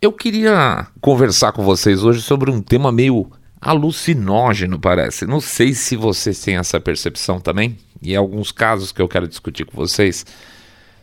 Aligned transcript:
Eu 0.00 0.12
queria 0.12 0.86
conversar 1.00 1.50
com 1.50 1.64
vocês 1.64 2.04
hoje 2.04 2.22
sobre 2.22 2.52
um 2.52 2.62
tema 2.62 2.92
meio 2.92 3.28
alucinógeno, 3.60 4.78
parece. 4.78 5.26
Não 5.26 5.40
sei 5.40 5.74
se 5.74 5.96
vocês 5.96 6.40
têm 6.40 6.56
essa 6.56 6.78
percepção 6.78 7.40
também, 7.40 7.76
e 8.00 8.14
alguns 8.14 8.52
casos 8.52 8.92
que 8.92 9.02
eu 9.02 9.08
quero 9.08 9.26
discutir 9.26 9.64
com 9.64 9.76
vocês 9.76 10.24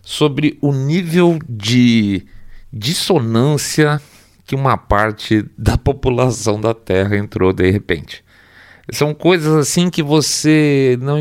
sobre 0.01 0.57
o 0.61 0.71
nível 0.71 1.37
de 1.45 2.25
dissonância 2.71 4.01
que 4.45 4.55
uma 4.55 4.77
parte 4.77 5.43
da 5.57 5.75
população 5.77 6.61
da 6.61 6.73
Terra 6.73 7.17
entrou 7.17 7.51
de 7.51 7.69
repente. 7.69 8.23
São 8.93 9.13
coisas 9.13 9.53
assim 9.55 9.89
que 9.89 10.01
você 10.01 10.97
não 11.01 11.17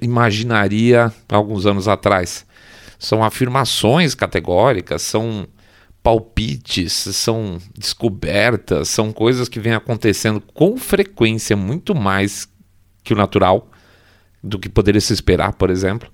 imaginaria 0.00 1.12
alguns 1.28 1.66
anos 1.66 1.88
atrás. 1.88 2.46
São 2.98 3.22
afirmações 3.22 4.14
categóricas, 4.14 5.02
são 5.02 5.46
palpites, 6.08 6.94
são 6.94 7.58
descobertas, 7.76 8.88
são 8.88 9.12
coisas 9.12 9.46
que 9.46 9.60
vêm 9.60 9.74
acontecendo 9.74 10.42
com 10.54 10.78
frequência 10.78 11.54
muito 11.54 11.94
mais 11.94 12.48
que 13.04 13.12
o 13.12 13.16
natural, 13.16 13.70
do 14.42 14.58
que 14.58 14.70
poderia 14.70 15.02
se 15.02 15.12
esperar, 15.12 15.52
por 15.52 15.68
exemplo, 15.68 16.10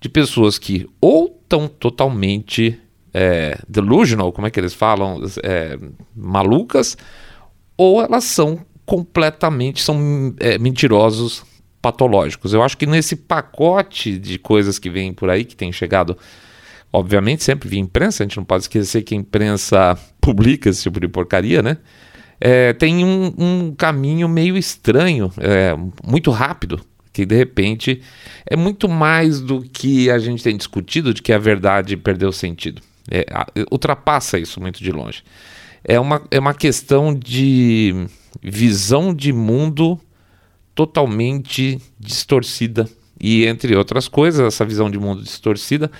de 0.00 0.08
pessoas 0.08 0.58
que 0.58 0.90
ou 1.00 1.38
estão 1.40 1.68
totalmente 1.68 2.76
é, 3.14 3.56
delusional, 3.68 4.32
como 4.32 4.48
é 4.48 4.50
que 4.50 4.58
eles 4.58 4.74
falam, 4.74 5.22
é, 5.44 5.78
malucas, 6.12 6.98
ou 7.76 8.02
elas 8.02 8.24
são 8.24 8.66
completamente, 8.84 9.80
são 9.80 10.34
é, 10.40 10.58
mentirosos 10.58 11.44
patológicos. 11.80 12.52
Eu 12.52 12.64
acho 12.64 12.76
que 12.76 12.84
nesse 12.84 13.14
pacote 13.14 14.18
de 14.18 14.40
coisas 14.40 14.76
que 14.76 14.90
vem 14.90 15.12
por 15.12 15.30
aí, 15.30 15.44
que 15.44 15.54
tem 15.54 15.70
chegado, 15.70 16.18
obviamente, 16.96 17.44
sempre 17.44 17.68
via 17.68 17.78
imprensa, 17.78 18.22
a 18.22 18.26
gente 18.26 18.38
não 18.38 18.44
pode 18.44 18.64
esquecer 18.64 19.02
que 19.02 19.14
a 19.14 19.18
imprensa 19.18 19.98
publica 20.18 20.70
esse 20.70 20.82
tipo 20.82 20.98
de 20.98 21.06
porcaria, 21.06 21.62
né? 21.62 21.76
É, 22.40 22.72
tem 22.72 23.04
um, 23.04 23.34
um, 23.38 23.74
caminho 23.74 24.28
meio 24.28 24.56
estranho, 24.56 25.30
é, 25.38 25.74
muito 26.06 26.30
rápido, 26.30 26.80
que 27.12 27.24
de 27.24 27.34
repente 27.34 28.02
é 28.46 28.56
muito 28.56 28.88
mais 28.88 29.40
do 29.40 29.62
que 29.62 30.10
a 30.10 30.18
gente 30.18 30.42
tem 30.42 30.56
discutido 30.56 31.14
de 31.14 31.22
que 31.22 31.32
a 31.32 31.38
verdade 31.38 31.96
perdeu 31.96 32.32
sentido. 32.32 32.82
É, 33.10 33.24
ultrapassa 33.70 34.38
isso 34.38 34.60
muito 34.60 34.82
de 34.82 34.90
longe. 34.90 35.22
É 35.82 36.00
uma, 36.00 36.22
é 36.30 36.38
uma 36.38 36.52
questão 36.52 37.14
de 37.14 38.06
visão 38.42 39.14
de 39.14 39.32
mundo 39.32 39.98
totalmente 40.74 41.80
distorcida. 41.98 42.88
E 43.18 43.46
entre 43.46 43.74
outras 43.74 44.08
coisas, 44.08 44.46
essa 44.46 44.64
visão 44.64 44.90
de 44.90 44.98
mundo 44.98 45.22
distorcida, 45.22 45.90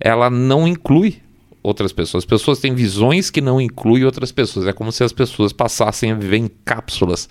ela 0.00 0.30
não 0.30 0.66
inclui 0.66 1.20
outras 1.62 1.92
pessoas. 1.92 2.22
As 2.22 2.28
pessoas 2.28 2.60
têm 2.60 2.74
visões 2.74 3.30
que 3.30 3.40
não 3.40 3.60
incluem 3.60 4.04
outras 4.04 4.30
pessoas. 4.30 4.66
É 4.66 4.72
como 4.72 4.92
se 4.92 5.02
as 5.02 5.12
pessoas 5.12 5.52
passassem 5.52 6.12
a 6.12 6.14
viver 6.14 6.36
em 6.36 6.48
cápsulas 6.64 7.28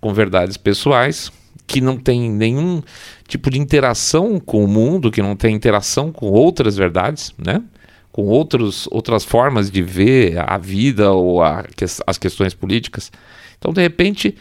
com 0.00 0.12
verdades 0.12 0.56
pessoais 0.56 1.32
que 1.66 1.80
não 1.80 1.98
tem 1.98 2.30
nenhum 2.30 2.82
tipo 3.26 3.50
de 3.50 3.58
interação 3.58 4.40
com 4.40 4.64
o 4.64 4.68
mundo, 4.68 5.10
que 5.10 5.20
não 5.20 5.36
tem 5.36 5.54
interação 5.54 6.10
com 6.10 6.26
outras 6.30 6.76
verdades, 6.76 7.34
né? 7.36 7.62
com 8.10 8.24
outros, 8.24 8.88
outras 8.90 9.22
formas 9.24 9.70
de 9.70 9.82
ver 9.82 10.38
a 10.38 10.56
vida 10.58 11.12
ou 11.12 11.42
a, 11.42 11.64
as 12.06 12.18
questões 12.18 12.54
políticas. 12.54 13.12
Então, 13.58 13.72
de 13.72 13.80
repente, 13.82 14.34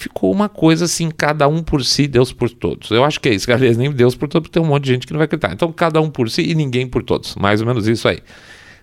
ficou 0.00 0.32
uma 0.32 0.48
coisa 0.48 0.86
assim, 0.86 1.10
cada 1.10 1.46
um 1.46 1.62
por 1.62 1.84
si, 1.84 2.08
Deus 2.08 2.32
por 2.32 2.50
todos. 2.50 2.90
Eu 2.90 3.04
acho 3.04 3.20
que 3.20 3.28
é 3.28 3.34
isso, 3.34 3.52
aliás, 3.52 3.76
nem 3.76 3.92
Deus 3.92 4.14
por 4.14 4.28
todos, 4.28 4.48
porque 4.48 4.58
tem 4.58 4.66
um 4.66 4.70
monte 4.70 4.84
de 4.84 4.92
gente 4.92 5.06
que 5.06 5.12
não 5.12 5.18
vai 5.18 5.26
acreditar. 5.26 5.52
Então, 5.52 5.70
cada 5.72 6.00
um 6.00 6.10
por 6.10 6.30
si 6.30 6.42
e 6.42 6.54
ninguém 6.54 6.86
por 6.86 7.02
todos. 7.02 7.36
Mais 7.36 7.60
ou 7.60 7.66
menos 7.66 7.86
isso 7.86 8.08
aí. 8.08 8.20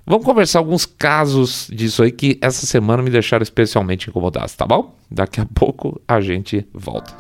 Vamos 0.06 0.26
conversar 0.26 0.60
alguns 0.60 0.86
casos 0.86 1.68
disso 1.70 2.02
aí 2.02 2.12
que 2.12 2.38
essa 2.42 2.66
semana 2.66 3.04
me 3.04 3.10
deixaram 3.10 3.44
especialmente 3.44 4.10
incomodados, 4.10 4.56
tá 4.56 4.66
bom? 4.66 4.96
Daqui 5.12 5.42
a 5.42 5.46
pouco 5.46 6.00
a 6.08 6.22
gente 6.22 6.66
volta. 6.74 7.14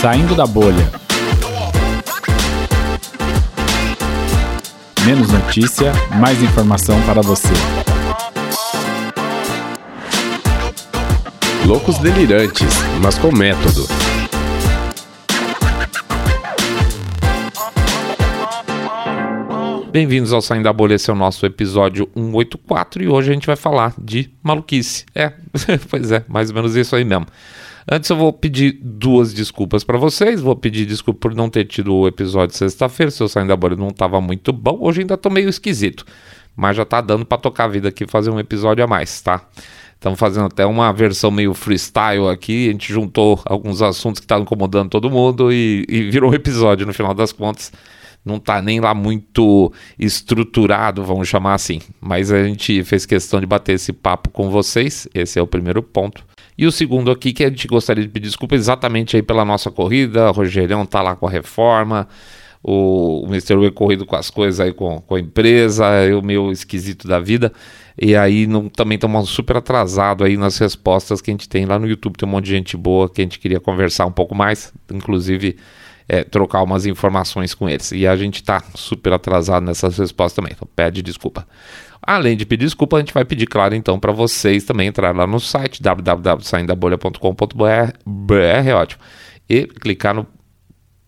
Saindo 0.00 0.34
da 0.34 0.46
bolha. 0.46 0.90
Menos 5.04 5.30
notícia, 5.30 5.92
mais 6.18 6.42
informação 6.42 7.00
para 7.02 7.20
você. 7.20 7.91
Loucos 11.66 11.96
delirantes, 11.98 12.74
mas 13.00 13.16
com 13.18 13.30
método. 13.30 13.86
Bem-vindos 19.92 20.32
ao 20.32 20.42
Saindo 20.42 20.64
da 20.64 20.72
Bolha, 20.72 20.94
esse 20.94 21.08
é 21.08 21.12
o 21.12 21.16
nosso 21.16 21.46
episódio 21.46 22.08
184 22.16 23.04
e 23.04 23.08
hoje 23.08 23.30
a 23.30 23.34
gente 23.34 23.46
vai 23.46 23.54
falar 23.54 23.94
de 23.96 24.28
maluquice. 24.42 25.06
É, 25.14 25.32
pois 25.88 26.10
é, 26.10 26.24
mais 26.26 26.50
ou 26.50 26.56
menos 26.56 26.74
isso 26.74 26.96
aí 26.96 27.04
mesmo. 27.04 27.26
Antes 27.88 28.10
eu 28.10 28.16
vou 28.16 28.32
pedir 28.32 28.80
duas 28.82 29.32
desculpas 29.32 29.84
para 29.84 29.98
vocês. 29.98 30.40
Vou 30.40 30.56
pedir 30.56 30.84
desculpa 30.84 31.20
por 31.20 31.34
não 31.34 31.48
ter 31.48 31.64
tido 31.64 31.94
o 31.94 32.08
episódio 32.08 32.56
sexta-feira. 32.56 33.10
Se 33.10 33.22
eu 33.22 33.28
sair 33.28 33.46
da 33.46 33.56
bolha 33.56 33.76
não 33.76 33.88
estava 33.88 34.20
muito 34.20 34.52
bom. 34.52 34.78
Hoje 34.80 35.00
ainda 35.00 35.16
tô 35.16 35.30
meio 35.30 35.48
esquisito. 35.48 36.04
Mas 36.56 36.76
já 36.76 36.84
tá 36.84 37.00
dando 37.00 37.24
para 37.24 37.38
tocar 37.38 37.64
a 37.64 37.68
vida 37.68 37.88
aqui 37.88 38.06
fazer 38.06 38.30
um 38.30 38.38
episódio 38.38 38.84
a 38.84 38.86
mais, 38.86 39.20
tá? 39.20 39.48
Estamos 40.02 40.18
fazendo 40.18 40.46
até 40.46 40.66
uma 40.66 40.92
versão 40.92 41.30
meio 41.30 41.54
freestyle 41.54 42.26
aqui. 42.28 42.68
A 42.68 42.72
gente 42.72 42.92
juntou 42.92 43.40
alguns 43.44 43.80
assuntos 43.80 44.18
que 44.18 44.24
estavam 44.24 44.42
incomodando 44.42 44.90
todo 44.90 45.08
mundo 45.08 45.52
e, 45.52 45.86
e 45.88 46.10
virou 46.10 46.32
um 46.32 46.34
episódio 46.34 46.84
no 46.84 46.92
final 46.92 47.14
das 47.14 47.30
contas 47.30 47.70
não 48.24 48.38
tá 48.38 48.62
nem 48.62 48.78
lá 48.78 48.94
muito 48.94 49.72
estruturado, 49.98 51.02
vamos 51.04 51.28
chamar 51.28 51.54
assim. 51.54 51.80
Mas 52.00 52.30
a 52.30 52.42
gente 52.44 52.84
fez 52.84 53.04
questão 53.04 53.40
de 53.40 53.46
bater 53.46 53.74
esse 53.74 53.92
papo 53.92 54.30
com 54.30 54.48
vocês. 54.48 55.08
Esse 55.12 55.38
é 55.38 55.42
o 55.42 55.46
primeiro 55.46 55.82
ponto. 55.82 56.24
E 56.56 56.66
o 56.66 56.72
segundo 56.72 57.10
aqui, 57.10 57.32
que 57.32 57.44
a 57.44 57.48
gente 57.48 57.66
gostaria 57.66 58.04
de 58.04 58.08
pedir 58.08 58.28
desculpa 58.28 58.54
exatamente 58.54 59.16
aí 59.16 59.22
pela 59.22 59.44
nossa 59.44 59.70
corrida. 59.70 60.30
O 60.30 60.32
Rogerão 60.32 60.86
tá 60.86 61.02
lá 61.02 61.16
com 61.16 61.26
a 61.26 61.30
reforma. 61.30 62.08
O, 62.62 63.24
o 63.24 63.26
Mr. 63.26 63.56
Way 63.56 63.72
corrido 63.72 64.06
com 64.06 64.14
as 64.14 64.30
coisas 64.30 64.60
aí 64.60 64.72
com, 64.72 65.00
com 65.00 65.16
a 65.16 65.20
empresa, 65.20 65.84
eu 66.04 66.22
meio 66.22 66.52
esquisito 66.52 67.08
da 67.08 67.18
vida. 67.18 67.52
E 68.00 68.16
aí 68.16 68.46
não, 68.46 68.68
também 68.68 68.96
estamos 68.96 69.28
super 69.28 69.56
atrasado 69.56 70.24
aí 70.24 70.36
nas 70.36 70.58
respostas 70.58 71.20
que 71.20 71.30
a 71.30 71.34
gente 71.34 71.48
tem 71.48 71.66
lá 71.66 71.78
no 71.78 71.86
YouTube. 71.86 72.16
Tem 72.16 72.28
um 72.28 72.32
monte 72.32 72.46
de 72.46 72.52
gente 72.52 72.76
boa 72.76 73.08
que 73.08 73.20
a 73.20 73.24
gente 73.24 73.38
queria 73.38 73.60
conversar 73.60 74.06
um 74.06 74.12
pouco 74.12 74.34
mais, 74.34 74.72
inclusive 74.90 75.56
é, 76.08 76.24
trocar 76.24 76.62
umas 76.62 76.86
informações 76.86 77.54
com 77.54 77.68
eles. 77.68 77.92
E 77.92 78.06
a 78.06 78.16
gente 78.16 78.36
está 78.36 78.62
super 78.74 79.12
atrasado 79.12 79.64
nessas 79.64 79.98
respostas 79.98 80.36
também, 80.36 80.52
então 80.54 80.66
pede 80.74 81.02
desculpa. 81.02 81.46
Além 82.04 82.36
de 82.36 82.44
pedir 82.44 82.64
desculpa, 82.64 82.96
a 82.96 83.00
gente 83.00 83.14
vai 83.14 83.24
pedir, 83.24 83.46
claro, 83.46 83.76
então, 83.76 83.96
para 83.98 84.10
vocês 84.10 84.64
também 84.64 84.88
entrar 84.88 85.14
lá 85.14 85.26
no 85.26 85.38
site 85.38 85.80
www.saindabolha.com.br, 85.80 88.34
é 88.34 88.74
ótimo, 88.74 89.00
e 89.48 89.66
clicar 89.66 90.14
no 90.14 90.26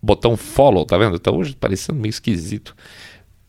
botão 0.05 0.37
follow, 0.37 0.85
tá 0.85 0.97
vendo? 0.97 1.15
Então 1.15 1.37
hoje 1.37 1.55
parecendo 1.55 1.99
meio 1.99 2.09
esquisito. 2.09 2.75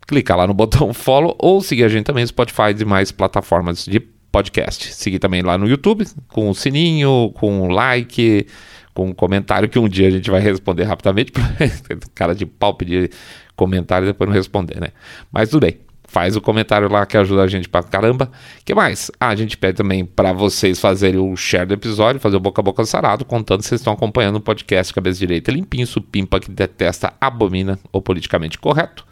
Clicar 0.06 0.37
lá 0.37 0.47
no 0.47 0.55
botão 0.55 0.93
follow 0.94 1.37
ou 1.39 1.61
seguir 1.61 1.84
a 1.84 1.89
gente 1.89 2.05
também 2.05 2.22
no 2.22 2.28
Spotify 2.28 2.71
e 2.71 2.75
demais 2.75 3.12
plataformas 3.12 3.84
de 3.84 4.00
podcast. 4.00 4.95
Seguir 4.95 5.19
também 5.19 5.43
lá 5.43 5.59
no 5.59 5.69
YouTube, 5.69 6.06
com 6.28 6.50
o 6.50 6.55
sininho, 6.55 7.33
com 7.34 7.62
o 7.62 7.69
like, 7.69 8.47
com 8.95 9.06
um 9.09 9.12
comentário 9.15 9.69
que 9.69 9.78
um 9.78 9.89
dia 9.89 10.09
a 10.09 10.11
gente 10.11 10.31
vai 10.31 10.41
responder 10.41 10.84
rapidamente. 10.84 11.33
Cara 12.15 12.34
de 12.34 12.47
pau 12.47 12.75
pedir 12.75 13.11
comentário 13.55 14.06
e 14.06 14.09
depois 14.12 14.28
não 14.28 14.34
responder, 14.34 14.81
né? 14.81 14.89
Mas 15.33 15.50
tudo 15.50 15.62
bem 15.62 15.85
faz 16.16 16.34
o 16.34 16.41
comentário 16.41 16.91
lá 16.91 17.04
que 17.04 17.15
ajuda 17.15 17.43
a 17.43 17.47
gente 17.47 17.69
pra 17.69 17.82
caramba. 17.82 18.31
que 18.65 18.75
mais? 18.75 19.10
Ah, 19.21 19.28
a 19.28 19.37
gente 19.37 19.54
pede 19.54 19.77
também 19.77 20.03
para 20.03 20.32
vocês 20.32 20.81
fazerem 20.81 21.21
o 21.21 21.37
share 21.37 21.66
do 21.66 21.75
episódio, 21.75 22.19
fazer 22.19 22.37
o 22.37 22.41
boca 22.41 22.62
a 22.62 22.65
boca 22.65 22.87
sarado, 22.87 23.22
contando 23.22 23.60
se 23.60 23.69
vocês 23.69 23.82
estão 23.82 23.93
acompanhando 23.93 24.37
o 24.37 24.41
podcast 24.41 24.94
Cabeça 24.94 25.19
Direita 25.19 25.53
Limpinho, 25.53 25.87
supimpa 25.87 26.41
que 26.41 26.50
detesta, 26.50 27.12
abomina 27.21 27.78
o 27.93 28.00
politicamente 28.00 28.59
correto. 28.59 29.04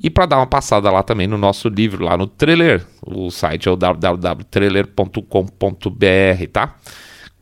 E 0.00 0.08
para 0.08 0.26
dar 0.26 0.36
uma 0.36 0.46
passada 0.46 0.88
lá 0.92 1.02
também 1.02 1.26
no 1.26 1.36
nosso 1.36 1.68
livro, 1.68 2.04
lá 2.04 2.16
no 2.16 2.28
trailer. 2.28 2.86
O 3.04 3.32
site 3.32 3.68
é 3.68 3.72
o 3.72 3.76
www.trailer.com.br, 3.76 6.46
tá? 6.52 6.76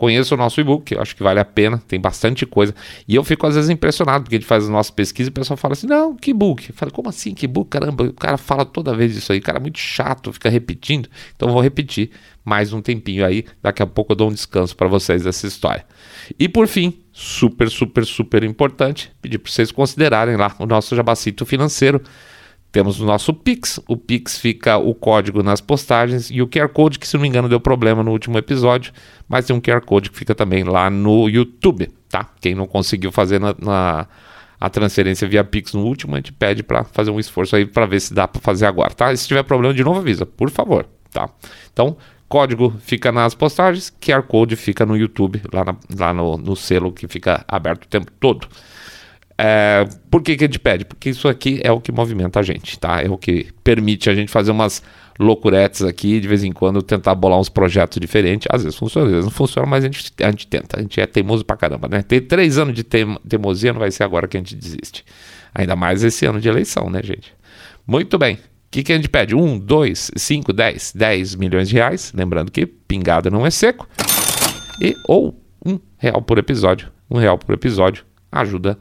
Conheça 0.03 0.35
o 0.35 0.37
nosso 0.37 0.61
e-book, 0.61 0.99
acho 0.99 1.15
que 1.15 1.23
vale 1.23 1.39
a 1.39 1.45
pena, 1.45 1.81
tem 1.87 2.01
bastante 2.01 2.45
coisa. 2.45 2.75
E 3.07 3.15
eu 3.15 3.23
fico 3.23 3.47
às 3.47 3.55
vezes 3.55 3.71
impressionado, 3.71 4.25
porque 4.25 4.35
a 4.35 4.39
gente 4.41 4.49
faz 4.49 4.65
as 4.65 4.69
nossas 4.69 4.91
pesquisas 4.91 5.29
e 5.29 5.31
o 5.31 5.33
pessoal 5.33 5.57
fala 5.57 5.75
assim: 5.75 5.87
não, 5.87 6.17
que 6.17 6.35
book? 6.35 6.71
Eu 6.71 6.75
falo, 6.75 6.91
como 6.91 7.09
assim, 7.09 7.33
que 7.33 7.47
book? 7.47 7.71
Caramba, 7.71 8.03
o 8.03 8.13
cara 8.13 8.37
fala 8.37 8.65
toda 8.65 8.97
vez 8.97 9.17
isso 9.17 9.31
aí, 9.31 9.39
o 9.39 9.43
cara 9.43 9.59
é 9.59 9.61
muito 9.61 9.79
chato, 9.79 10.33
fica 10.33 10.51
repetindo. 10.51 11.09
Então 11.37 11.53
vou 11.53 11.63
repetir 11.63 12.11
mais 12.45 12.73
um 12.73 12.83
tempinho 12.83 13.25
aí, 13.25 13.45
daqui 13.63 13.81
a 13.81 13.87
pouco 13.87 14.11
eu 14.11 14.17
dou 14.17 14.29
um 14.29 14.33
descanso 14.33 14.75
para 14.75 14.89
vocês 14.89 15.23
dessa 15.23 15.47
história. 15.47 15.87
E 16.37 16.49
por 16.49 16.67
fim, 16.67 16.99
super, 17.13 17.71
super, 17.71 18.05
super 18.05 18.43
importante, 18.43 19.13
pedir 19.23 19.39
para 19.39 19.53
vocês 19.53 19.71
considerarem 19.71 20.35
lá 20.35 20.53
o 20.59 20.67
nosso 20.67 20.97
jabacito 20.97 21.47
financeiro 21.47 22.03
temos 22.73 22.99
o 22.99 23.05
nosso 23.05 23.35
Pix. 23.35 23.79
O 23.87 23.97
Pix 23.97 24.39
fica 24.39 24.79
o 24.79 24.95
código 24.95 25.43
nas 25.43 25.61
postagens 25.61 26.31
e 26.31 26.41
o 26.41 26.49
QR 26.49 26.69
Code, 26.71 26.99
que 26.99 27.07
se 27.07 27.15
não 27.15 27.23
me 27.23 27.29
engano 27.29 27.49
deu 27.49 27.61
problema 27.61 28.03
no 28.03 28.11
último 28.11 28.39
episódio, 28.39 28.93
mas 29.29 29.45
tem 29.45 29.55
um 29.55 29.61
QR 29.61 29.83
Code 29.83 30.11
que 30.11 30.19
fica 30.19 30.35
também 30.35 30.65
lá 30.65 30.89
no 30.89 31.29
YouTube, 31.29 31.91
tá? 32.09 32.31
Quem 32.41 32.55
não 32.55 32.67
conseguiu 32.67 33.13
fazer 33.13 33.39
na, 33.39 33.55
na 33.61 34.09
a 34.59 34.71
transferência 34.71 35.27
via 35.29 35.43
Pix 35.43 35.75
no 35.75 35.85
último, 35.85 36.15
a 36.15 36.19
gente 36.19 36.33
pede 36.33 36.63
para 36.63 36.85
fazer 36.85 37.11
um 37.11 37.19
esforço 37.19 37.57
aí 37.57 37.67
para 37.67 37.85
ver 37.85 38.01
se 38.01 38.15
dá 38.15 38.29
para 38.29 38.41
fazer 38.41 38.65
agora, 38.65 38.91
tá? 38.91 39.13
E 39.13 39.17
se 39.17 39.27
tiver 39.27 39.43
problema 39.43 39.75
de 39.75 39.83
novo, 39.83 39.99
avisa, 39.99 40.25
por 40.25 40.49
favor, 40.51 40.87
tá? 41.11 41.29
Então, 41.73 41.97
código 42.29 42.73
fica 42.79 43.11
nas 43.11 43.35
postagens, 43.35 43.93
QR 44.01 44.23
Code 44.23 44.55
fica 44.55 44.87
no 44.87 44.97
YouTube, 44.97 45.43
lá, 45.53 45.65
na, 45.65 45.77
lá 45.99 46.15
no, 46.15 46.39
no, 46.39 46.55
selo 46.55 46.93
que 46.93 47.09
fica 47.09 47.45
aberto 47.49 47.85
o 47.85 47.89
tempo 47.89 48.11
todo. 48.21 48.47
É, 49.45 49.85
por 50.09 50.23
que, 50.23 50.37
que 50.37 50.45
a 50.45 50.47
gente 50.47 50.61
pede? 50.61 50.85
Porque 50.85 51.11
isso 51.11 51.27
aqui 51.27 51.61
é 51.65 51.73
o 51.73 51.81
que 51.81 51.91
movimenta 51.91 52.39
a 52.39 52.45
gente, 52.45 52.79
tá? 52.79 53.03
É 53.03 53.11
o 53.11 53.19
que 53.19 53.49
permite 53.65 54.09
a 54.09 54.15
gente 54.15 54.31
fazer 54.31 54.53
umas 54.53 54.81
loucuretes 55.19 55.83
aqui, 55.83 56.21
de 56.21 56.29
vez 56.29 56.45
em 56.45 56.53
quando 56.53 56.81
tentar 56.81 57.17
bolar 57.17 57.41
uns 57.41 57.49
projetos 57.49 57.99
diferentes. 57.99 58.47
Às 58.49 58.63
vezes 58.63 58.79
funciona, 58.79 59.07
às 59.07 59.13
vezes 59.13 59.25
não 59.25 59.33
funciona, 59.33 59.67
mas 59.67 59.83
a 59.83 59.89
gente, 59.89 60.13
a 60.23 60.31
gente 60.31 60.47
tenta. 60.47 60.79
A 60.79 60.83
gente 60.83 61.01
é 61.01 61.07
teimoso 61.07 61.45
pra 61.45 61.57
caramba, 61.57 61.89
né? 61.89 62.03
Tem 62.03 62.21
três 62.21 62.57
anos 62.57 62.73
de 62.73 62.85
teimosia, 62.85 63.73
não 63.73 63.81
vai 63.81 63.91
ser 63.91 64.05
agora 64.05 64.29
que 64.29 64.37
a 64.37 64.41
gente 64.41 64.55
desiste. 64.55 65.05
Ainda 65.53 65.75
mais 65.75 66.05
esse 66.05 66.25
ano 66.25 66.41
de 66.41 66.49
eleição, 66.49 66.89
né, 66.89 67.01
gente? 67.03 67.35
Muito 67.85 68.17
bem. 68.17 68.37
O 68.37 68.39
que, 68.71 68.85
que 68.85 68.93
a 68.93 68.97
gente 68.97 69.09
pede? 69.09 69.35
Um, 69.35 69.59
dois, 69.59 70.13
cinco, 70.15 70.53
dez, 70.53 70.93
dez 70.95 71.35
milhões 71.35 71.69
de 71.69 71.75
reais. 71.75 72.13
Lembrando 72.15 72.53
que 72.53 72.65
pingada 72.65 73.29
não 73.29 73.45
é 73.45 73.51
seco. 73.51 73.89
E 74.81 74.95
ou 75.09 75.37
um 75.67 75.81
real 75.99 76.23
por 76.23 76.39
episódio. 76.39 76.93
Um 77.11 77.19
real 77.19 77.37
por 77.37 77.53
episódio 77.53 78.05
ajuda 78.31 78.79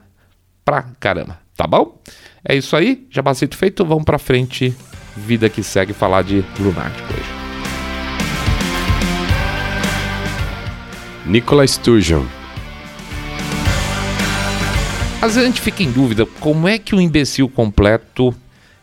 pra 0.63 0.83
caramba. 0.99 1.39
Tá 1.55 1.67
bom? 1.67 2.01
É 2.43 2.55
isso 2.55 2.75
aí. 2.75 3.07
Jabacito 3.09 3.57
feito. 3.57 3.85
Vamos 3.85 4.03
pra 4.03 4.17
frente 4.17 4.75
vida 5.15 5.49
que 5.49 5.61
segue 5.61 5.93
falar 5.93 6.23
de 6.23 6.43
Lunático 6.59 7.13
hoje. 7.13 7.41
Nicola 11.25 11.65
Sturgeon. 11.67 12.25
Às 15.21 15.35
vezes 15.35 15.37
a 15.37 15.45
gente 15.45 15.61
fica 15.61 15.83
em 15.83 15.91
dúvida 15.91 16.25
como 16.39 16.67
é 16.67 16.79
que 16.79 16.95
um 16.95 16.99
imbecil 16.99 17.47
completo 17.47 18.33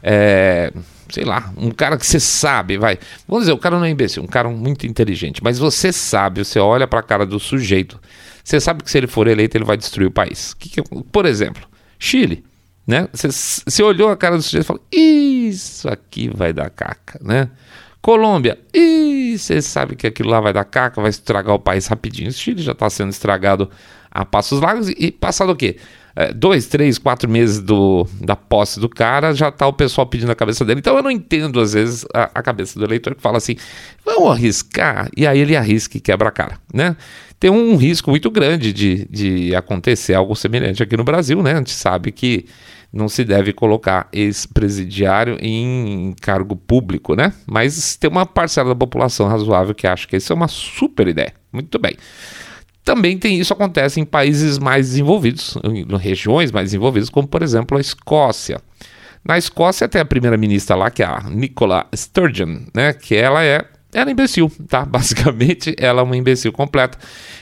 é, 0.01 0.73
sei 1.11 1.25
lá, 1.25 1.53
um 1.57 1.71
cara 1.71 1.97
que 1.97 2.07
você 2.07 2.21
sabe, 2.21 2.79
vai. 2.79 2.99
Vamos 3.27 3.45
dizer, 3.45 3.53
o 3.53 3.59
cara 3.59 3.77
não 3.77 3.85
é 3.85 3.91
imbecil, 3.91 4.23
um 4.23 4.27
cara 4.27 4.49
muito 4.49 4.87
inteligente, 4.87 5.43
mas 5.43 5.59
você 5.59 5.93
sabe, 5.93 6.45
você 6.45 6.59
olha 6.59 6.87
para 6.87 7.01
a 7.01 7.03
cara 7.03 7.27
do 7.27 7.41
sujeito, 7.41 8.01
você 8.49 8.61
sabe 8.61 8.83
que 8.83 8.91
se 8.91 8.97
ele 8.97 9.07
for 9.07 9.29
eleito 9.29 9.59
ele 9.59 9.65
vai 9.65 9.77
destruir 9.77 10.07
o 10.07 10.11
país. 10.11 10.55
Que 10.55 10.71
que, 10.71 10.83
por 11.13 11.27
exemplo, 11.27 11.69
Chile. 11.99 12.43
Né? 12.87 13.07
Você 13.13 13.83
olhou 13.83 14.09
a 14.09 14.17
cara 14.17 14.37
do 14.37 14.43
sujeito 14.43 14.65
e 14.65 14.67
falou: 14.67 14.83
Isso 14.91 15.87
aqui 15.87 16.31
vai 16.33 16.55
dar 16.55 16.71
caca, 16.71 17.21
né? 17.23 17.51
Colômbia, 18.01 18.59
e 18.73 19.37
você 19.37 19.61
sabe 19.61 19.97
que 19.97 20.07
aquilo 20.07 20.31
lá 20.31 20.41
vai 20.41 20.55
dar 20.55 20.65
caca, 20.65 20.99
vai 20.99 21.11
estragar 21.11 21.55
o 21.55 21.59
país 21.59 21.87
rapidinho. 21.89 22.31
O 22.31 22.33
Chile 22.33 22.63
já 22.63 22.73
está 22.73 22.89
sendo 22.89 23.11
estragado 23.11 23.71
a 24.11 24.25
passos 24.25 24.63
largos 24.63 24.89
e 24.89 25.11
passado 25.13 25.53
o 25.53 25.57
quê? 25.57 25.77
É, 26.21 26.33
dois, 26.33 26.67
três, 26.67 26.99
quatro 26.99 27.31
meses 27.31 27.61
do, 27.61 28.05
da 28.21 28.35
posse 28.35 28.81
do 28.81 28.89
cara, 28.89 29.33
já 29.33 29.51
está 29.51 29.69
o 29.69 29.73
pessoal 29.73 30.05
pedindo 30.05 30.33
a 30.33 30.35
cabeça 30.35 30.65
dele. 30.65 30.81
Então 30.81 30.97
eu 30.97 31.03
não 31.03 31.13
entendo, 31.13 31.61
às 31.61 31.75
vezes, 31.75 32.05
a, 32.13 32.25
a, 32.35 32.43
cabeça 32.43 32.77
do 32.77 32.85
eleitor 32.85 33.15
que 33.15 33.23
fala 33.23 33.37
assim: 33.37 33.55
vamos 34.05 34.29
arriscar, 34.33 35.09
e 35.17 35.25
aí 35.29 35.39
ele 35.39 35.55
arrisca 35.55 35.97
e 35.97 36.01
quebra 36.01 36.29
a 36.29 36.33
cara, 36.33 36.59
né? 36.75 36.97
Tem 37.39 37.51
um 37.51 37.77
risco 37.77 38.11
muito 38.11 38.33
grande 38.33 38.73
de, 38.73 39.07
de 39.09 39.55
acontecer 39.55 40.13
algo 40.15 40.35
semelhante 40.35 40.83
aqui 40.83 40.97
no 40.97 41.05
Brasil, 41.05 41.41
né? 41.41 41.53
A 41.53 41.59
gente 41.59 41.71
sabe 41.71 42.11
que 42.11 42.47
não 42.93 43.09
se 43.09 43.25
deve 43.25 43.53
colocar 43.53 44.09
ex-presidiário 44.13 45.39
em 45.41 46.17
cargo 46.21 46.57
público, 46.57 47.15
né? 47.15 47.33
Mas 47.47 47.95
tem 47.95 48.11
uma 48.11 48.27
parcela 48.27 48.71
da 48.71 48.75
população 48.75 49.29
razoável 49.29 49.73
que 49.73 49.87
acha 49.87 50.09
que 50.09 50.17
isso 50.17 50.33
é 50.33 50.35
uma 50.37 50.49
super 50.49 51.07
ideia. 51.07 51.33
Muito 51.53 51.79
bem. 51.79 51.95
Também 52.89 53.19
tem 53.19 53.39
isso 53.39 53.53
acontece 53.53 54.01
em 54.01 54.05
países 54.07 54.59
mais 54.59 54.87
desenvolvidos, 54.87 55.59
em 55.63 55.95
regiões 55.99 56.51
mais 56.51 56.69
desenvolvidas, 56.69 57.11
como 57.11 57.29
por 57.29 57.43
exemplo 57.43 57.77
a 57.77 57.81
Escócia. 57.83 58.63
Na 59.23 59.37
Escócia 59.37 59.87
tem 59.87 60.01
a 60.01 60.07
primeira-ministra 60.07 60.75
lá, 60.75 60.91
que 60.91 61.03
é 61.03 61.07
a 61.07 61.21
Nicola 61.29 61.87
Sturgeon, 61.95 62.61
né? 62.75 62.95
Que 62.95 63.15
ela 63.15 63.45
é 63.45 63.63
ela 63.93 64.09
é 64.09 64.13
imbecil, 64.13 64.51
tá? 64.67 64.85
Basicamente, 64.89 65.77
ela 65.79 66.01
é 66.01 66.03
uma 66.03 66.17
imbecil 66.17 66.51
completa. 66.51 66.97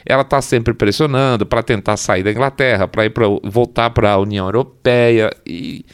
Ela 0.04 0.22
está 0.22 0.43
sempre 0.43 0.75
pressionando 0.75 1.46
para 1.46 1.62
tentar 1.62 1.96
sair 1.96 2.25
da 2.25 2.32
Inglaterra, 2.32 2.88
para 2.88 3.06
ir 3.06 3.10
pra, 3.10 3.26
voltar 3.44 3.90
para 3.90 4.10
a 4.10 4.19
União 4.19 4.46
Europeia 4.46 5.31
e 5.46 5.87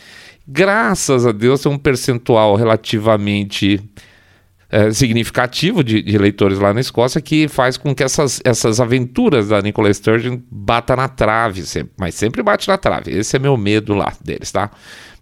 graças 0.48 1.26
a 1.26 1.32
Deus 1.32 1.60
tem 1.60 1.70
um 1.70 1.76
percentual 1.76 2.56
relativamente 2.56 3.78
é, 4.72 4.90
significativo 4.90 5.84
de, 5.84 6.00
de, 6.00 6.16
eleitores 6.16 6.58
lá 6.58 6.72
na 6.72 6.80
Escócia 6.80 7.20
que 7.20 7.46
faz 7.46 7.76
com 7.76 7.94
que 7.94 8.02
essas, 8.02 8.40
essas 8.42 8.80
aventuras 8.80 9.48
da 9.48 9.60
Nicola 9.60 9.92
Sturgeon 9.92 10.40
bata 10.50 10.96
na 10.96 11.08
trave, 11.08 11.62
sempre, 11.62 11.92
mas 11.98 12.14
sempre 12.14 12.42
bate 12.42 12.66
na 12.66 12.78
trave. 12.78 13.12
Esse 13.12 13.36
é 13.36 13.38
meu 13.38 13.54
medo 13.58 13.92
lá 13.92 14.14
deles, 14.24 14.50
tá? 14.50 14.70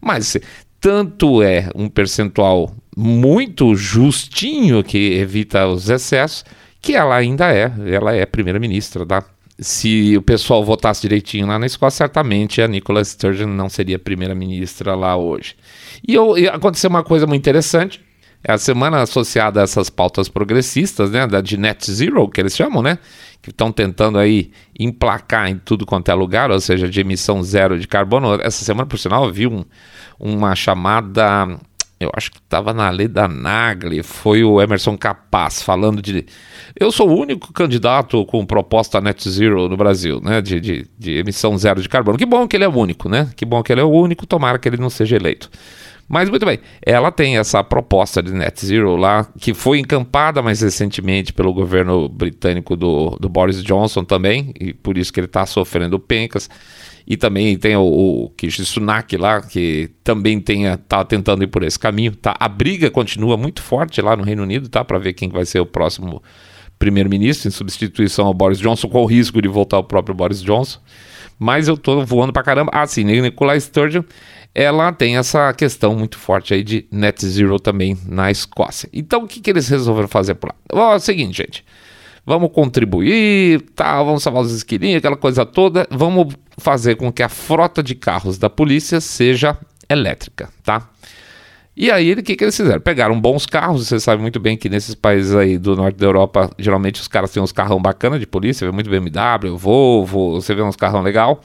Mas 0.01 0.37
tanto 0.81 1.43
é 1.43 1.69
um 1.75 1.89
percentual 1.89 2.73
muito 2.97 3.75
justinho 3.75 4.85
que 4.85 5.15
evita 5.15 5.67
os 5.67 5.91
excessos, 5.91 6.45
que 6.81 6.95
ela 6.95 7.17
ainda 7.17 7.53
é, 7.53 7.73
ela 7.93 8.15
é 8.15 8.25
primeira-ministra, 8.25 9.05
tá? 9.05 9.25
Se 9.59 10.17
o 10.17 10.23
pessoal 10.23 10.65
votasse 10.65 11.03
direitinho 11.03 11.49
lá 11.49 11.59
na 11.59 11.67
Escócia, 11.67 11.99
certamente 11.99 12.63
a 12.63 12.69
Nicola 12.69 13.05
Sturgeon 13.05 13.49
não 13.49 13.69
seria 13.69 13.99
primeira-ministra 13.99 14.95
lá 14.95 15.17
hoje. 15.17 15.57
E, 16.07 16.15
eu, 16.15 16.39
e 16.39 16.49
aconteceu 16.49 16.89
uma 16.89 17.03
coisa 17.03 17.27
muito 17.27 17.43
interessante, 17.43 18.01
é 18.43 18.53
a 18.53 18.59
semana 18.59 19.03
associada 19.03 19.61
a 19.61 19.65
essas 19.65 19.91
pautas 19.91 20.29
progressistas, 20.29 21.11
né, 21.11 21.27
da 21.27 21.41
de 21.41 21.57
net 21.57 21.91
zero, 21.91 22.29
que 22.29 22.41
eles 22.41 22.57
chamam, 22.57 22.83
né, 22.83 22.99
que 23.43 23.51
estão 23.51 23.71
tentando 23.71 24.19
aí 24.19 24.51
emplacar 24.79 25.49
em 25.49 25.59
tudo 25.59 25.85
quanto 25.85 26.11
é 26.11 26.15
lugar, 26.15 26.51
ou 26.51 26.61
seja, 26.61 26.89
de 26.89 27.01
emissão 27.01 27.43
zero 27.43 27.79
de 27.79 27.87
carbono. 27.87 28.35
Essa 28.41 28.65
semana, 28.65 28.87
por 28.87 28.99
sinal, 28.99 29.25
eu 29.25 29.33
vi 29.33 29.47
um, 29.47 29.65
uma 30.19 30.55
chamada 30.55 31.59
eu 32.01 32.11
acho 32.15 32.31
que 32.31 32.39
estava 32.39 32.73
na 32.73 32.89
lei 32.89 33.07
da 33.07 33.29
Nagli, 33.29 34.03
foi 34.03 34.43
o 34.43 34.59
Emerson 34.59 34.97
Capaz 34.97 35.63
falando 35.63 36.01
de. 36.01 36.25
Eu 36.75 36.91
sou 36.91 37.11
o 37.11 37.15
único 37.15 37.53
candidato 37.53 38.25
com 38.25 38.47
proposta 38.47 39.03
net 39.03 39.29
zero 39.29 39.69
no 39.69 39.77
Brasil, 39.77 40.19
né? 40.19 40.41
De, 40.41 40.59
de, 40.59 40.87
de, 40.99 41.19
emissão 41.19 41.59
zero 41.59 41.83
de 41.83 41.91
carbono. 41.91 42.17
Que 42.17 42.25
bom 42.25 42.49
que 42.49 42.57
ele 42.57 42.65
é 42.65 42.69
o 42.69 42.75
único, 42.75 43.07
né? 43.07 43.31
Que 43.37 43.45
bom 43.45 43.63
que 43.63 43.71
ele 43.71 43.83
é 43.83 43.85
o 43.85 43.91
único, 43.91 44.27
tomara 44.27 44.59
que 44.59 44.67
ele 44.67 44.79
não 44.79 44.89
seja 44.89 45.15
eleito. 45.15 45.51
Mas 46.13 46.29
muito 46.29 46.45
bem, 46.45 46.59
ela 46.85 47.13
tem 47.13 47.39
essa 47.39 47.63
proposta 47.63 48.21
de 48.21 48.33
net 48.33 48.67
zero 48.67 48.97
lá, 48.97 49.29
que 49.39 49.55
foi 49.55 49.79
encampada 49.79 50.43
mais 50.43 50.61
recentemente 50.61 51.33
pelo 51.33 51.55
governo 51.55 52.09
britânico 52.09 52.75
do, 52.75 53.11
do 53.11 53.29
Boris 53.29 53.63
Johnson 53.63 54.03
também, 54.03 54.53
e 54.59 54.73
por 54.73 54.99
isso 54.99 55.13
que 55.13 55.21
ele 55.21 55.29
está 55.29 55.47
sofrendo 55.47 56.01
pencas. 56.01 56.51
E 57.07 57.17
também 57.17 57.57
tem 57.57 57.77
o, 57.77 57.85
o 57.85 58.31
Kishi 58.31 58.65
Sunak 58.65 59.17
lá, 59.17 59.41
que 59.41 59.93
também 60.03 60.43
está 60.45 61.05
tentando 61.05 61.45
ir 61.45 61.47
por 61.47 61.63
esse 61.63 61.79
caminho. 61.79 62.17
Tá? 62.17 62.35
A 62.41 62.49
briga 62.49 62.91
continua 62.91 63.37
muito 63.37 63.63
forte 63.63 64.03
lá 64.03 64.17
no 64.17 64.25
Reino 64.25 64.43
Unido, 64.43 64.69
tá? 64.69 64.85
Para 64.85 64.99
ver 64.99 65.13
quem 65.13 65.29
vai 65.29 65.45
ser 65.45 65.61
o 65.61 65.67
próximo 65.67 66.21
primeiro-ministro 66.77 67.47
em 67.47 67.53
substituição 67.53 68.27
ao 68.27 68.35
Boris 68.35 68.59
Johnson, 68.59 68.89
com 68.89 69.01
o 69.01 69.07
risco 69.07 69.41
de 69.41 69.47
voltar 69.47 69.79
o 69.79 69.85
próprio 69.85 70.13
Boris 70.13 70.43
Johnson. 70.43 70.81
Mas 71.39 71.69
eu 71.69 71.77
tô 71.79 72.05
voando 72.05 72.33
para 72.33 72.43
caramba. 72.43 72.71
Ah, 72.75 72.87
sim, 72.87 73.03
Nicola 73.05 73.59
Sturgeon, 73.59 74.03
ela 74.55 74.93
tem 74.93 75.17
essa 75.17 75.53
questão 75.53 75.95
muito 75.95 76.19
forte 76.19 76.55
aí 76.55 76.63
de 76.63 76.87
net 76.91 77.25
zero 77.27 77.59
também 77.59 77.97
na 78.07 78.31
Escócia. 78.31 78.89
Então, 78.93 79.25
o 79.25 79.27
que, 79.27 79.41
que 79.41 79.51
eles 79.51 79.69
resolveram 79.69 80.09
fazer 80.09 80.35
por 80.35 80.49
lá? 80.49 80.55
Ó, 80.73 80.93
é 80.95 80.97
o 80.97 81.01
seguinte, 81.01 81.37
gente 81.37 81.65
vamos 82.25 82.53
contribuir, 82.53 83.61
tá, 83.75 84.03
vamos 84.03 84.23
salvar 84.23 84.43
os 84.43 84.53
esquilinhos, 84.53 84.99
aquela 84.99 85.17
coisa 85.17 85.45
toda, 85.45 85.87
vamos 85.91 86.35
fazer 86.59 86.97
com 86.97 87.11
que 87.13 87.23
a 87.23 87.29
frota 87.29 87.83
de 87.83 87.95
carros 87.95 88.39
da 88.39 88.49
polícia 88.49 89.01
seja 89.01 89.57
elétrica, 89.89 90.49
tá? 90.63 90.89
E 91.77 91.91
aí, 91.91 92.13
o 92.13 92.23
que, 92.23 92.37
que 92.37 92.45
eles 92.45 92.57
fizeram? 92.57 92.81
Pegaram 92.81 93.19
bons 93.19 93.47
carros, 93.47 93.89
você 93.89 93.99
sabe 93.99 94.21
muito 94.21 94.39
bem 94.39 94.57
que 94.57 94.69
nesses 94.69 94.95
países 94.95 95.35
aí 95.35 95.57
do 95.57 95.75
norte 95.75 95.97
da 95.97 96.07
Europa, 96.07 96.51
geralmente 96.59 97.01
os 97.01 97.09
caras 97.09 97.31
têm 97.31 97.43
uns 97.43 97.53
carrão 97.53 97.81
bacana 97.81 98.19
de 98.19 98.27
polícia, 98.27 98.67
vê 98.67 98.73
muito 98.73 98.91
BMW, 98.91 99.57
Volvo, 99.57 100.33
você 100.33 100.55
vê 100.55 100.63
uns 100.63 100.77
carrão 100.77 101.01
legal. 101.01 101.41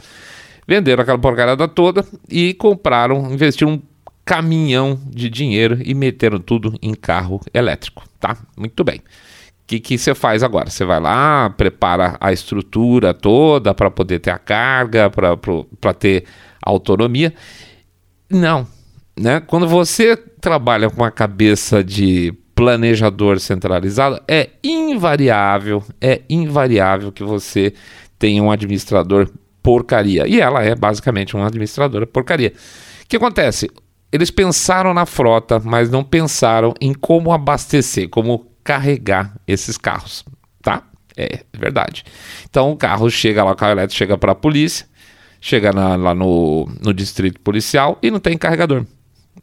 Venderam 0.68 1.04
aquela 1.04 1.18
porcaria 1.18 1.68
toda 1.68 2.06
e 2.30 2.54
compraram, 2.54 3.32
investiram 3.32 3.74
um 3.74 3.82
caminhão 4.26 5.00
de 5.06 5.30
dinheiro 5.30 5.80
e 5.84 5.94
meteram 5.94 6.40
tudo 6.40 6.78
em 6.82 6.94
carro 6.96 7.40
elétrico, 7.54 8.04
tá? 8.20 8.36
Muito 8.58 8.84
bem. 8.84 8.98
O 8.98 9.68
que, 9.68 9.80
que 9.80 9.98
você 9.98 10.14
faz 10.14 10.44
agora? 10.44 10.70
Você 10.70 10.86
vai 10.86 11.00
lá, 11.00 11.50
prepara 11.52 12.18
a 12.20 12.32
estrutura 12.32 13.14
toda 13.14 13.74
para 13.74 13.90
poder 13.90 14.20
ter 14.20 14.32
a 14.32 14.38
carga, 14.38 15.10
para 15.10 15.94
ter 15.94 16.26
autonomia. 16.62 17.34
Não. 18.30 18.68
Né? 19.18 19.40
Quando 19.40 19.68
você 19.68 20.18
trabalha 20.18 20.90
com 20.90 21.04
a 21.04 21.12
cabeça 21.12 21.84
de 21.84 22.34
planejador 22.54 23.40
centralizado, 23.40 24.22
é 24.28 24.50
invariável, 24.64 25.84
é 26.00 26.22
invariável 26.30 27.12
que 27.12 27.24
você 27.24 27.74
tenha 28.18 28.42
um 28.42 28.52
administrador 28.52 29.30
porcaria. 29.66 30.28
E 30.28 30.40
ela 30.40 30.64
é 30.64 30.76
basicamente 30.76 31.36
uma 31.36 31.48
administradora 31.48 32.06
porcaria. 32.06 32.54
O 33.04 33.08
que 33.08 33.18
acontece? 33.18 33.68
Eles 34.12 34.30
pensaram 34.30 34.94
na 34.94 35.08
frota, 35.08 35.60
mas 35.60 35.90
não 35.90 36.04
pensaram 36.04 36.76
em 36.80 36.94
como 36.94 37.34
abastecer, 37.34 38.08
como 38.08 38.46
carregar 38.64 39.36
esses 39.48 39.76
carros, 39.76 40.24
tá? 40.62 40.84
É 41.18 41.40
verdade. 41.58 42.04
Então 42.48 42.72
o 42.72 42.78
carro 42.78 43.10
chega 43.10 43.44
lá, 43.44 43.52
o 43.52 43.56
carro 43.56 43.72
elétrico 43.72 43.98
chega 43.98 44.18
para 44.18 44.34
a 44.34 44.36
polícia, 44.36 44.86
chega 45.42 45.74
na, 45.74 45.96
lá 45.96 46.14
no, 46.14 46.70
no 46.84 46.94
distrito 46.94 47.40
policial 47.40 47.98
e 48.04 48.12
não 48.12 48.20
tem 48.20 48.38
carregador. 48.38 48.86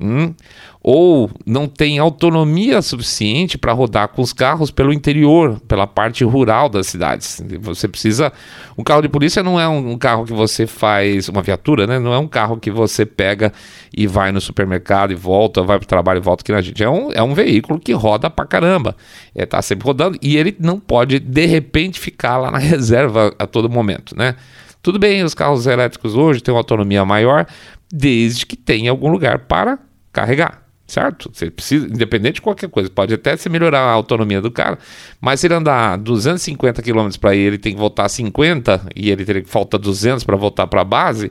Hum? 0.01 0.35
Ou 0.83 1.31
não 1.47 1.69
tem 1.69 1.99
autonomia 1.99 2.83
suficiente 2.83 3.57
para 3.57 3.73
rodar 3.73 4.09
com 4.09 4.21
os 4.21 4.33
carros 4.33 4.71
pelo 4.71 4.93
interior, 4.93 5.61
pela 5.69 5.87
parte 5.87 6.25
rural 6.25 6.69
das 6.69 6.89
cidades. 6.89 7.41
Você 7.61 7.87
precisa. 7.87 8.33
Um 8.77 8.83
carro 8.83 9.03
de 9.03 9.09
polícia 9.09 9.43
não 9.43 9.61
é 9.61 9.69
um, 9.69 9.97
carro 9.97 10.25
que 10.25 10.33
você 10.33 10.67
faz. 10.67 11.29
Uma 11.29 11.43
viatura, 11.43 11.87
né? 11.87 11.99
Não 11.99 12.13
é 12.13 12.19
um 12.19 12.27
carro 12.27 12.57
que 12.57 12.71
você 12.71 13.07
pega 13.07 13.53
e 13.97 14.07
vai 14.07 14.33
no 14.33 14.41
supermercado 14.41 15.13
e 15.13 15.15
volta, 15.15 15.63
vai 15.63 15.79
para 15.79 15.85
o 15.85 15.89
trabalho 15.89 16.19
e 16.19 16.23
volta 16.23 16.43
aqui 16.43 16.53
na 16.53 16.61
gente. 16.61 16.83
É 16.83 16.91
um, 16.91 17.13
é 17.13 17.23
um 17.23 17.35
veículo 17.35 17.79
que 17.79 17.93
roda 17.93 18.29
pra 18.29 18.45
caramba. 18.45 18.97
É, 19.35 19.47
tá 19.47 19.63
sempre 19.63 19.87
rodando 19.87 20.19
e 20.21 20.37
ele 20.37 20.57
não 20.59 20.81
pode, 20.81 21.21
de 21.21 21.47
repente, 21.47 22.01
ficar 22.01 22.39
lá 22.39 22.51
na 22.51 22.59
reserva 22.63 23.33
a 23.39 23.47
todo 23.47 23.69
momento, 23.71 24.17
né? 24.17 24.35
Tudo 24.83 24.99
bem, 24.99 25.23
os 25.23 25.33
carros 25.33 25.65
elétricos 25.69 26.17
hoje 26.17 26.41
têm 26.41 26.53
uma 26.53 26.59
autonomia 26.59 27.05
maior, 27.05 27.47
desde 27.93 28.47
que 28.47 28.57
tenha 28.57 28.91
algum 28.91 29.11
lugar 29.11 29.41
para 29.41 29.79
carregar, 30.11 30.63
certo? 30.87 31.31
Você 31.31 31.51
precisa, 31.51 31.87
independente 31.87 32.37
de 32.37 32.43
qualquer 32.43 32.71
coisa, 32.71 32.89
pode 32.89 33.13
até 33.13 33.37
se 33.37 33.51
melhorar 33.51 33.81
a 33.81 33.93
autonomia 33.93 34.41
do 34.41 34.51
cara, 34.51 34.79
mas 35.21 35.41
se 35.41 35.47
ele 35.47 35.55
andar 35.55 35.99
250 35.99 36.81
km 36.81 37.11
para 37.21 37.35
ir, 37.35 37.41
ele 37.41 37.59
tem 37.59 37.75
que 37.75 37.79
voltar 37.79 38.09
50 38.09 38.89
e 38.97 39.11
ele 39.11 39.27
teria 39.27 39.43
que 39.43 39.51
falta 39.51 39.79
200 39.79 40.25
para 40.25 40.37
voltar 40.37 40.67
para 40.67 40.81
a 40.81 40.85
base. 40.85 41.31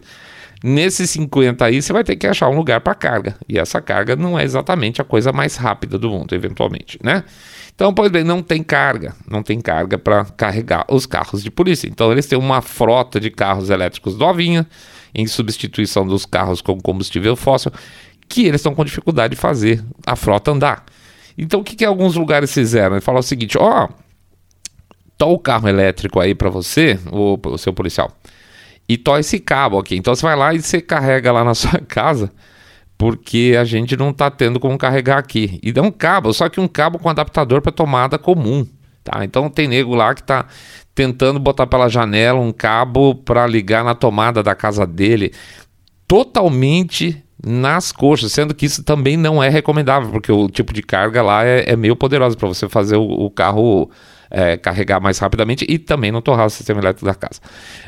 Nesses 0.63 1.09
50 1.09 1.65
aí, 1.65 1.81
você 1.81 1.91
vai 1.91 2.03
ter 2.03 2.15
que 2.15 2.27
achar 2.27 2.47
um 2.47 2.55
lugar 2.55 2.81
para 2.81 2.93
carga. 2.93 3.35
E 3.49 3.57
essa 3.57 3.81
carga 3.81 4.15
não 4.15 4.37
é 4.37 4.43
exatamente 4.43 5.01
a 5.01 5.03
coisa 5.03 5.31
mais 5.33 5.55
rápida 5.55 5.97
do 5.97 6.07
mundo, 6.07 6.35
eventualmente, 6.35 6.99
né? 7.03 7.23
Então, 7.73 7.91
pois 7.91 8.11
bem, 8.11 8.23
não 8.23 8.43
tem 8.43 8.61
carga, 8.61 9.15
não 9.27 9.41
tem 9.41 9.59
carga 9.59 9.97
para 9.97 10.23
carregar 10.25 10.85
os 10.87 11.07
carros 11.07 11.41
de 11.41 11.49
polícia. 11.49 11.87
Então, 11.87 12.11
eles 12.11 12.27
têm 12.27 12.37
uma 12.37 12.61
frota 12.61 13.19
de 13.19 13.31
carros 13.31 13.71
elétricos 13.71 14.15
novinha, 14.15 14.67
em 15.13 15.27
substituição 15.27 16.05
dos 16.05 16.25
carros 16.25 16.61
com 16.61 16.79
combustível 16.79 17.35
fóssil, 17.35 17.71
que 18.27 18.45
eles 18.45 18.61
estão 18.61 18.73
com 18.73 18.85
dificuldade 18.85 19.35
de 19.35 19.41
fazer 19.41 19.83
a 20.05 20.15
frota 20.15 20.51
andar. 20.51 20.85
Então, 21.37 21.59
o 21.61 21.63
que, 21.63 21.75
que 21.75 21.85
alguns 21.85 22.15
lugares 22.15 22.53
fizeram? 22.53 22.95
Ele 22.95 23.01
falou 23.01 23.19
o 23.19 23.23
seguinte: 23.23 23.57
ó, 23.57 23.85
oh, 23.85 23.93
tá 25.17 25.25
o 25.25 25.39
carro 25.39 25.67
elétrico 25.67 26.19
aí 26.19 26.35
para 26.35 26.49
você, 26.49 26.99
o, 27.11 27.37
o 27.43 27.57
seu 27.57 27.73
policial, 27.73 28.11
e 28.87 28.97
tó 28.97 29.17
esse 29.17 29.39
cabo 29.39 29.79
aqui. 29.79 29.95
Então, 29.95 30.13
você 30.13 30.21
vai 30.21 30.35
lá 30.35 30.53
e 30.53 30.61
você 30.61 30.81
carrega 30.81 31.31
lá 31.31 31.43
na 31.43 31.53
sua 31.55 31.79
casa 31.79 32.31
porque 33.01 33.57
a 33.59 33.63
gente 33.63 33.97
não 33.97 34.11
está 34.11 34.29
tendo 34.29 34.59
como 34.59 34.77
carregar 34.77 35.17
aqui. 35.17 35.59
E 35.63 35.71
dá 35.71 35.81
um 35.81 35.89
cabo, 35.89 36.31
só 36.33 36.47
que 36.47 36.59
um 36.59 36.67
cabo 36.67 36.99
com 36.99 37.09
adaptador 37.09 37.59
para 37.59 37.71
tomada 37.71 38.19
comum. 38.19 38.63
Tá? 39.03 39.25
Então 39.25 39.49
tem 39.49 39.67
nego 39.67 39.95
lá 39.95 40.13
que 40.13 40.21
está 40.21 40.45
tentando 40.93 41.39
botar 41.39 41.67
pela 41.67 41.87
janela 41.87 42.39
um 42.39 42.51
cabo 42.51 43.15
para 43.15 43.47
ligar 43.47 43.83
na 43.83 43.95
tomada 43.95 44.43
da 44.43 44.55
casa 44.55 44.85
dele, 44.85 45.31
totalmente 46.07 47.23
nas 47.43 47.91
coxas, 47.91 48.31
sendo 48.31 48.53
que 48.53 48.65
isso 48.65 48.83
também 48.83 49.17
não 49.17 49.41
é 49.41 49.49
recomendável, 49.49 50.11
porque 50.11 50.31
o 50.31 50.47
tipo 50.47 50.73
de 50.73 50.83
carga 50.83 51.21
lá 51.23 51.43
é, 51.43 51.71
é 51.71 51.75
meio 51.75 51.95
poderoso 51.95 52.37
para 52.37 52.47
você 52.47 52.69
fazer 52.69 52.97
o, 52.97 53.03
o 53.03 53.31
carro 53.31 53.89
é, 54.31 54.55
carregar 54.57 54.99
mais 55.01 55.19
rapidamente 55.19 55.65
e 55.67 55.77
também 55.77 56.11
não 56.11 56.21
torrar 56.21 56.45
o 56.45 56.49
sistema 56.49 56.79
elétrico 56.79 57.05
da 57.05 57.13
casa. 57.13 57.41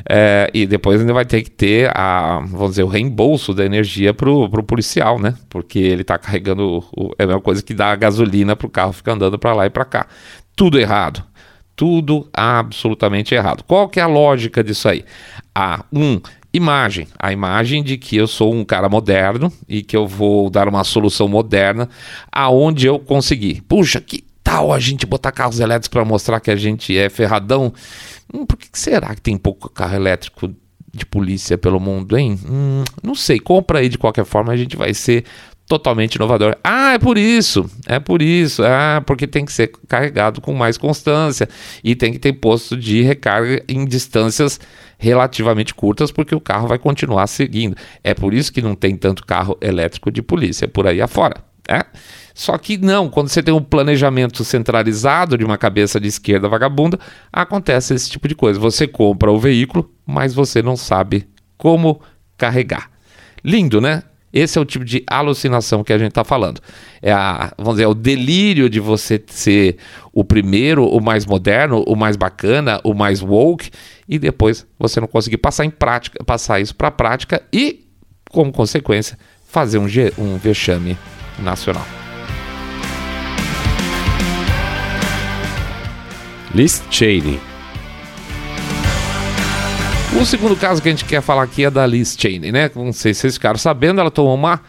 É, 0.08 0.50
e 0.52 0.66
depois 0.66 1.00
ainda 1.00 1.12
vai 1.12 1.24
ter 1.24 1.42
que 1.42 1.50
ter 1.50 1.90
a, 1.96 2.40
vamos 2.46 2.70
dizer, 2.70 2.82
o 2.82 2.88
reembolso 2.88 3.54
da 3.54 3.64
energia 3.64 4.12
para 4.12 4.28
o 4.30 4.62
policial, 4.62 5.18
né? 5.18 5.34
Porque 5.48 5.78
ele 5.78 6.02
está 6.02 6.18
carregando, 6.18 6.84
o, 6.94 7.12
é 7.18 7.24
a 7.24 7.26
mesma 7.26 7.40
coisa 7.40 7.62
que 7.62 7.72
dá 7.72 7.92
a 7.92 7.96
gasolina 7.96 8.54
para 8.54 8.66
o 8.66 8.70
carro 8.70 8.92
ficar 8.92 9.12
andando 9.12 9.38
para 9.38 9.54
lá 9.54 9.66
e 9.66 9.70
para 9.70 9.84
cá. 9.84 10.06
Tudo 10.54 10.78
errado. 10.78 11.24
Tudo 11.76 12.28
absolutamente 12.32 13.34
errado. 13.34 13.64
Qual 13.64 13.88
que 13.88 13.98
é 13.98 14.02
a 14.02 14.06
lógica 14.06 14.62
disso 14.62 14.88
aí? 14.88 15.04
A 15.54 15.84
um, 15.92 16.20
imagem, 16.52 17.08
a 17.18 17.32
imagem 17.32 17.82
de 17.82 17.98
que 17.98 18.16
eu 18.16 18.28
sou 18.28 18.54
um 18.54 18.64
cara 18.64 18.88
moderno 18.88 19.52
e 19.68 19.82
que 19.82 19.96
eu 19.96 20.06
vou 20.06 20.48
dar 20.48 20.68
uma 20.68 20.84
solução 20.84 21.26
moderna 21.26 21.88
aonde 22.30 22.86
eu 22.86 23.00
conseguir. 23.00 23.60
Puxa, 23.62 24.00
que 24.00 24.24
tal 24.42 24.72
a 24.72 24.78
gente 24.78 25.04
botar 25.04 25.32
carros 25.32 25.58
elétricos 25.58 25.88
para 25.88 26.04
mostrar 26.04 26.38
que 26.38 26.50
a 26.50 26.56
gente 26.56 26.96
é 26.96 27.10
ferradão? 27.10 27.72
Hum, 28.32 28.46
por 28.46 28.56
que 28.56 28.68
será 28.72 29.14
que 29.14 29.20
tem 29.20 29.36
pouco 29.36 29.68
carro 29.68 29.96
elétrico 29.96 30.54
de 30.92 31.04
polícia 31.04 31.58
pelo 31.58 31.80
mundo, 31.80 32.16
hein? 32.16 32.38
Hum, 32.48 32.84
não 33.02 33.16
sei, 33.16 33.40
compra 33.40 33.80
aí 33.80 33.88
de 33.88 33.98
qualquer 33.98 34.24
forma, 34.24 34.52
a 34.52 34.56
gente 34.56 34.76
vai 34.76 34.94
ser 34.94 35.24
totalmente 35.66 36.16
inovador. 36.16 36.56
Ah, 36.62 36.92
é 36.92 36.98
por 36.98 37.16
isso, 37.16 37.68
é 37.86 37.98
por 37.98 38.20
isso, 38.20 38.62
ah, 38.62 39.02
porque 39.06 39.26
tem 39.26 39.44
que 39.44 39.52
ser 39.52 39.72
carregado 39.88 40.40
com 40.40 40.52
mais 40.54 40.76
constância 40.76 41.48
e 41.82 41.94
tem 41.94 42.12
que 42.12 42.18
ter 42.18 42.34
posto 42.34 42.76
de 42.76 43.02
recarga 43.02 43.62
em 43.68 43.84
distâncias 43.84 44.60
relativamente 44.98 45.74
curtas, 45.74 46.10
porque 46.10 46.34
o 46.34 46.40
carro 46.40 46.68
vai 46.68 46.78
continuar 46.78 47.26
seguindo. 47.26 47.76
É 48.02 48.14
por 48.14 48.34
isso 48.34 48.52
que 48.52 48.62
não 48.62 48.74
tem 48.74 48.96
tanto 48.96 49.24
carro 49.24 49.56
elétrico 49.60 50.10
de 50.10 50.22
polícia 50.22 50.68
por 50.68 50.86
aí 50.86 51.00
afora. 51.00 51.36
É? 51.66 51.82
Só 52.34 52.58
que 52.58 52.76
não, 52.76 53.08
quando 53.08 53.28
você 53.28 53.42
tem 53.42 53.54
um 53.54 53.62
planejamento 53.62 54.44
centralizado 54.44 55.38
de 55.38 55.44
uma 55.44 55.56
cabeça 55.56 55.98
de 55.98 56.08
esquerda 56.08 56.48
vagabunda, 56.48 56.98
acontece 57.32 57.94
esse 57.94 58.10
tipo 58.10 58.28
de 58.28 58.34
coisa. 58.34 58.60
Você 58.60 58.86
compra 58.86 59.32
o 59.32 59.38
veículo, 59.38 59.90
mas 60.04 60.34
você 60.34 60.60
não 60.60 60.76
sabe 60.76 61.26
como 61.56 62.02
carregar. 62.36 62.90
Lindo, 63.42 63.80
né? 63.80 64.02
Esse 64.34 64.58
é 64.58 64.60
o 64.60 64.64
tipo 64.64 64.84
de 64.84 65.04
alucinação 65.06 65.84
que 65.84 65.92
a 65.92 65.98
gente 65.98 66.08
está 66.08 66.24
falando. 66.24 66.60
É 67.00 67.12
a, 67.12 67.54
vamos 67.56 67.74
dizer, 67.74 67.84
é 67.84 67.86
o 67.86 67.94
delírio 67.94 68.68
de 68.68 68.80
você 68.80 69.22
ser 69.28 69.76
o 70.12 70.24
primeiro, 70.24 70.84
o 70.84 71.00
mais 71.00 71.24
moderno, 71.24 71.84
o 71.86 71.94
mais 71.94 72.16
bacana, 72.16 72.80
o 72.82 72.92
mais 72.92 73.22
woke, 73.22 73.70
e 74.08 74.18
depois 74.18 74.66
você 74.76 75.00
não 75.00 75.06
conseguir 75.06 75.36
passar 75.36 75.64
em 75.64 75.70
prática, 75.70 76.22
passar 76.24 76.60
isso 76.60 76.74
para 76.74 76.88
a 76.88 76.90
prática 76.90 77.40
e, 77.52 77.86
como 78.28 78.50
consequência, 78.50 79.16
fazer 79.46 79.78
um, 79.78 79.86
um 80.18 80.36
vexame 80.36 80.98
nacional. 81.38 81.86
Liz 86.52 86.82
Cheney. 86.90 87.53
O 90.20 90.24
segundo 90.26 90.56
caso 90.56 90.80
que 90.80 90.88
a 90.88 90.90
gente 90.92 91.04
quer 91.04 91.20
falar 91.20 91.42
aqui 91.42 91.64
é 91.64 91.70
da 91.70 91.84
Liz 91.84 92.16
Cheney, 92.18 92.50
né? 92.50 92.70
Não 92.74 92.92
sei 92.92 93.12
se 93.12 93.20
vocês 93.20 93.34
ficaram 93.34 93.58
sabendo, 93.58 94.00
ela 94.00 94.10
tomou 94.10 94.34
uma 94.34 94.60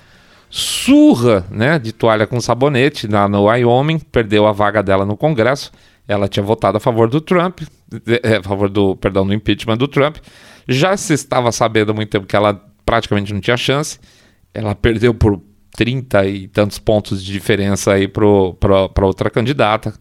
surra, 0.49 1.45
né, 1.49 1.77
de 1.79 1.91
toalha 1.91 2.25
com 2.25 2.39
sabonete 2.41 3.07
lá 3.07 3.27
no 3.27 3.43
Wyoming, 3.43 3.99
perdeu 3.99 4.47
a 4.47 4.51
vaga 4.51 4.81
dela 4.81 5.05
no 5.05 5.15
Congresso. 5.15 5.71
Ela 6.07 6.27
tinha 6.27 6.43
votado 6.43 6.77
a 6.77 6.79
favor 6.79 7.09
do 7.09 7.21
Trump, 7.21 7.61
é, 8.23 8.37
a 8.37 8.43
favor 8.43 8.69
do, 8.69 8.95
perdão, 8.95 9.25
do 9.25 9.33
impeachment 9.33 9.77
do 9.77 9.87
Trump. 9.87 10.17
Já 10.67 10.95
se 10.97 11.13
estava 11.13 11.51
sabendo 11.51 11.91
há 11.91 11.93
muito 11.93 12.09
tempo 12.09 12.25
que 12.25 12.35
ela 12.35 12.61
praticamente 12.85 13.33
não 13.33 13.39
tinha 13.39 13.57
chance. 13.57 13.99
Ela 14.53 14.75
perdeu 14.75 15.13
por 15.13 15.41
30 15.75 16.25
e 16.25 16.47
tantos 16.47 16.79
pontos 16.79 17.23
de 17.23 17.31
diferença 17.31 17.93
aí 17.93 18.07
para 18.07 19.05
outra 19.05 19.29
candidata. 19.29 19.93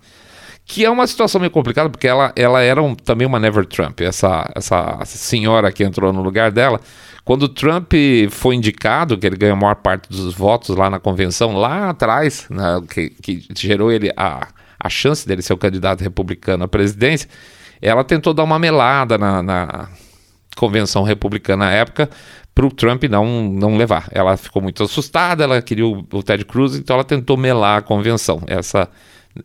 Que 0.66 0.84
é 0.84 0.90
uma 0.90 1.06
situação 1.06 1.40
meio 1.40 1.50
complicada, 1.50 1.90
porque 1.90 2.08
ela, 2.08 2.32
ela 2.34 2.62
era 2.62 2.82
um, 2.82 2.94
também 2.94 3.26
uma 3.26 3.38
Never 3.38 3.66
Trump, 3.66 4.00
essa, 4.00 4.50
essa 4.54 5.04
senhora 5.04 5.70
que 5.70 5.84
entrou 5.84 6.12
no 6.12 6.22
lugar 6.22 6.50
dela. 6.50 6.80
Quando 7.24 7.48
Trump 7.48 7.92
foi 8.30 8.54
indicado, 8.54 9.16
que 9.18 9.26
ele 9.26 9.36
ganhou 9.36 9.56
a 9.56 9.60
maior 9.60 9.76
parte 9.76 10.08
dos 10.08 10.34
votos 10.34 10.74
lá 10.76 10.88
na 10.88 10.98
convenção, 10.98 11.54
lá 11.54 11.90
atrás, 11.90 12.46
né, 12.50 12.82
que, 12.88 13.10
que 13.10 13.46
gerou 13.54 13.92
ele 13.92 14.10
a, 14.16 14.48
a 14.78 14.88
chance 14.88 15.26
dele 15.26 15.42
ser 15.42 15.52
o 15.52 15.58
candidato 15.58 16.02
republicano 16.02 16.64
à 16.64 16.68
presidência, 16.68 17.28
ela 17.80 18.04
tentou 18.04 18.32
dar 18.32 18.44
uma 18.44 18.58
melada 18.58 19.18
na, 19.18 19.42
na 19.42 19.88
convenção 20.56 21.02
republicana 21.02 21.66
à 21.66 21.70
época 21.70 22.08
para 22.54 22.66
o 22.66 22.70
Trump 22.70 23.04
não, 23.04 23.42
não 23.42 23.76
levar. 23.76 24.06
Ela 24.12 24.36
ficou 24.36 24.62
muito 24.62 24.82
assustada, 24.82 25.44
ela 25.44 25.60
queria 25.60 25.86
o, 25.86 26.06
o 26.12 26.22
Ted 26.22 26.44
Cruz, 26.44 26.76
então 26.76 26.94
ela 26.94 27.04
tentou 27.04 27.36
melar 27.36 27.78
a 27.78 27.82
convenção. 27.82 28.42
Essa 28.46 28.88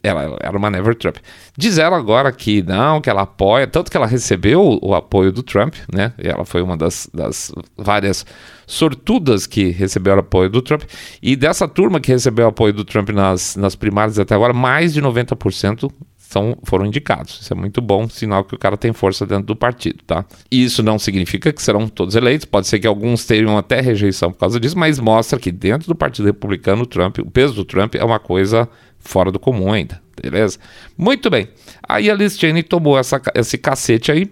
ela 0.03 0.37
era 0.41 0.57
uma 0.57 0.69
Never 0.69 0.95
Trump. 0.95 1.17
Diz 1.57 1.77
ela 1.77 1.97
agora 1.97 2.31
que 2.31 2.61
não, 2.61 3.01
que 3.01 3.09
ela 3.09 3.23
apoia, 3.23 3.65
tanto 3.65 3.89
que 3.89 3.97
ela 3.97 4.05
recebeu 4.05 4.79
o, 4.81 4.93
apoio 4.93 5.31
do 5.31 5.41
Trump, 5.41 5.75
né? 5.91 6.13
Ela 6.17 6.45
foi 6.45 6.61
uma 6.61 6.77
das, 6.77 7.09
das 7.13 7.51
várias 7.77 8.25
sortudas 8.67 9.47
que 9.47 9.69
recebeu 9.69 10.15
o 10.15 10.19
apoio 10.19 10.49
do 10.49 10.61
Trump. 10.61 10.83
E 11.21 11.35
dessa 11.35 11.67
turma 11.67 11.99
que 11.99 12.11
recebeu 12.11 12.47
apoio 12.47 12.73
do 12.73 12.85
Trump 12.85 13.09
nas, 13.09 13.55
nas 13.55 13.75
primárias 13.75 14.19
até 14.19 14.35
agora, 14.35 14.53
mais 14.53 14.93
de 14.93 15.01
90% 15.01 15.91
são, 16.29 16.55
foram 16.63 16.85
indicados. 16.85 17.39
Isso 17.41 17.51
é 17.51 17.55
muito 17.55 17.81
bom, 17.81 18.07
sinal 18.07 18.43
que 18.43 18.53
o 18.53 18.57
cara 18.57 18.77
tem 18.77 18.93
força 18.93 19.25
dentro 19.25 19.45
do 19.45 19.55
partido, 19.55 20.03
tá? 20.05 20.23
E 20.51 20.63
isso 20.63 20.83
não 20.83 20.99
significa 20.99 21.51
que 21.51 21.61
serão 21.61 21.87
todos 21.87 22.15
eleitos, 22.15 22.45
pode 22.45 22.67
ser 22.67 22.77
que 22.77 22.85
alguns 22.85 23.25
tenham 23.25 23.57
até 23.57 23.81
rejeição 23.81 24.31
por 24.31 24.37
causa 24.37 24.59
disso, 24.59 24.77
mas 24.77 24.99
mostra 24.99 25.39
que 25.39 25.51
dentro 25.51 25.87
do 25.87 25.95
Partido 25.95 26.25
Republicano, 26.25 26.83
o 26.83 26.85
Trump, 26.85 27.17
o 27.17 27.31
peso 27.31 27.55
do 27.55 27.65
Trump 27.65 27.95
é 27.95 28.03
uma 28.03 28.19
coisa 28.19 28.69
fora 28.99 29.31
do 29.31 29.39
comum 29.39 29.71
ainda, 29.71 30.01
beleza? 30.21 30.59
Muito 30.97 31.29
bem. 31.29 31.47
Aí 31.87 32.09
a 32.09 32.13
Liz 32.13 32.37
Cheney 32.37 32.63
tomou 32.63 32.97
essa, 32.97 33.21
esse 33.35 33.57
cacete 33.57 34.11
aí 34.11 34.31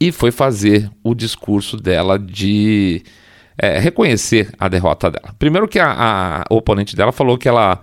e 0.00 0.12
foi 0.12 0.30
fazer 0.30 0.90
o 1.02 1.14
discurso 1.14 1.76
dela 1.76 2.18
de 2.18 3.02
é, 3.58 3.78
reconhecer 3.78 4.50
a 4.58 4.68
derrota 4.68 5.10
dela. 5.10 5.34
Primeiro 5.38 5.68
que 5.68 5.78
a, 5.78 6.42
a, 6.42 6.44
oponente 6.50 6.96
dela 6.96 7.12
falou 7.12 7.38
que 7.38 7.48
ela 7.48 7.82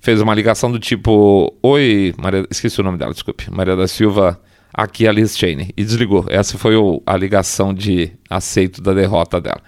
fez 0.00 0.20
uma 0.20 0.34
ligação 0.34 0.70
do 0.70 0.78
tipo: 0.78 1.54
Oi, 1.62 2.14
Maria, 2.18 2.46
esqueci 2.50 2.80
o 2.80 2.84
nome 2.84 2.98
dela, 2.98 3.12
desculpe. 3.12 3.50
Maria 3.50 3.76
da 3.76 3.86
Silva 3.86 4.40
aqui 4.72 5.06
a 5.06 5.12
Liz 5.12 5.36
Cheney 5.36 5.72
e 5.76 5.84
desligou. 5.84 6.26
Essa 6.28 6.56
foi 6.56 6.76
o, 6.76 7.02
a 7.06 7.16
ligação 7.16 7.74
de 7.74 8.12
aceito 8.28 8.80
da 8.80 8.94
derrota 8.94 9.40
dela. 9.40 9.60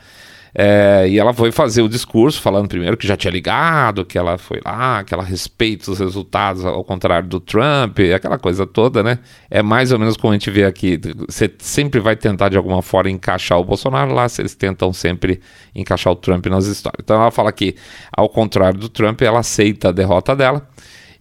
É, 0.54 1.06
e 1.08 1.18
ela 1.18 1.32
foi 1.32 1.50
fazer 1.50 1.80
o 1.80 1.88
discurso 1.88 2.40
falando 2.40 2.68
primeiro 2.68 2.96
que 2.96 3.06
já 3.06 3.16
tinha 3.16 3.30
ligado, 3.30 4.04
que 4.04 4.18
ela 4.18 4.36
foi 4.36 4.60
lá, 4.62 5.02
que 5.02 5.14
ela 5.14 5.22
respeita 5.22 5.90
os 5.90 5.98
resultados, 5.98 6.64
ao 6.64 6.84
contrário 6.84 7.26
do 7.26 7.40
Trump, 7.40 7.98
aquela 8.14 8.38
coisa 8.38 8.66
toda, 8.66 9.02
né? 9.02 9.18
É 9.50 9.62
mais 9.62 9.92
ou 9.92 9.98
menos 9.98 10.16
como 10.16 10.32
a 10.32 10.34
gente 10.34 10.50
vê 10.50 10.64
aqui. 10.64 11.00
Você 11.26 11.50
sempre 11.58 12.00
vai 12.00 12.16
tentar 12.16 12.50
de 12.50 12.58
alguma 12.58 12.82
forma 12.82 13.10
encaixar 13.10 13.58
o 13.58 13.64
Bolsonaro 13.64 14.12
lá, 14.12 14.26
eles 14.38 14.54
tentam 14.54 14.92
sempre 14.92 15.40
encaixar 15.74 16.12
o 16.12 16.16
Trump 16.16 16.44
nas 16.46 16.66
histórias. 16.66 17.00
Então 17.02 17.16
ela 17.16 17.30
fala 17.30 17.50
que, 17.50 17.74
ao 18.14 18.28
contrário 18.28 18.78
do 18.78 18.90
Trump, 18.90 19.22
ela 19.22 19.40
aceita 19.40 19.88
a 19.88 19.92
derrota 19.92 20.36
dela 20.36 20.68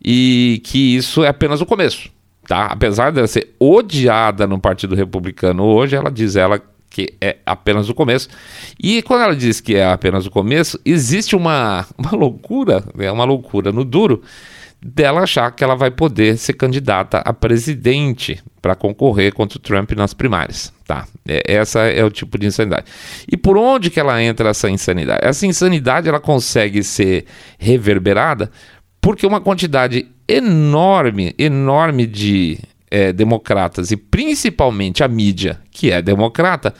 e 0.04 0.62
que 0.66 0.98
isso 0.98 1.24
é 1.24 1.30
apenas 1.30 1.62
o 1.62 1.66
começo. 1.66 2.10
Tá? 2.48 2.66
Apesar 2.66 3.12
dela 3.12 3.28
ser 3.28 3.56
odiada 3.58 4.46
no 4.46 4.60
Partido 4.60 4.94
Republicano 4.94 5.64
hoje, 5.64 5.96
ela 5.96 6.12
diz 6.12 6.36
ela 6.36 6.62
que 6.92 7.14
é 7.22 7.38
apenas 7.46 7.90
o 7.90 7.96
começo. 7.96 8.30
E 8.78 9.02
quando 9.02 9.24
ela 9.24 9.36
diz 9.36 9.62
que 9.62 9.76
é 9.76 9.90
apenas 9.90 10.28
o 10.28 10.30
começo, 10.30 10.80
existe 10.86 11.36
uma, 11.36 11.88
uma 11.98 12.12
loucura, 12.12 12.84
é 13.00 13.12
uma 13.12 13.24
loucura 13.24 13.72
no 13.72 13.84
duro, 13.84 14.22
dela 14.84 15.22
achar 15.22 15.52
que 15.52 15.64
ela 15.64 15.76
vai 15.76 15.92
poder 15.92 16.38
ser 16.38 16.54
candidata 16.54 17.20
a 17.20 17.32
presidente 17.32 18.44
para 18.62 18.76
concorrer 18.76 19.34
contra 19.34 19.58
o 19.58 19.62
Trump 19.62 19.92
nas 19.92 20.14
primárias. 20.14 20.74
Tá? 20.86 21.08
É, 21.28 21.54
essa 21.54 21.82
é 21.82 22.04
o 22.04 22.12
tipo 22.12 22.38
de 22.38 22.48
insanidade. 22.48 22.86
E 23.32 23.38
por 23.38 23.58
onde 23.58 23.90
que 23.90 24.00
ela 24.00 24.22
entra 24.22 24.50
essa 24.50 24.70
insanidade? 24.70 25.20
Essa 25.24 25.46
insanidade 25.46 26.10
ela 26.10 26.20
consegue 26.20 26.84
ser 26.84 27.26
reverberada 27.58 28.52
porque 29.00 29.26
uma 29.26 29.42
quantidade 29.42 30.08
enorme, 30.28 31.34
enorme 31.38 32.06
de 32.06 32.60
é, 32.92 33.14
democratas 33.14 33.92
e 33.92 33.98
principalmente 33.98 35.04
a 35.04 35.08
mídia, 35.08 35.60
que 35.72 35.90
é 35.90 36.02
democrata, 36.02 36.74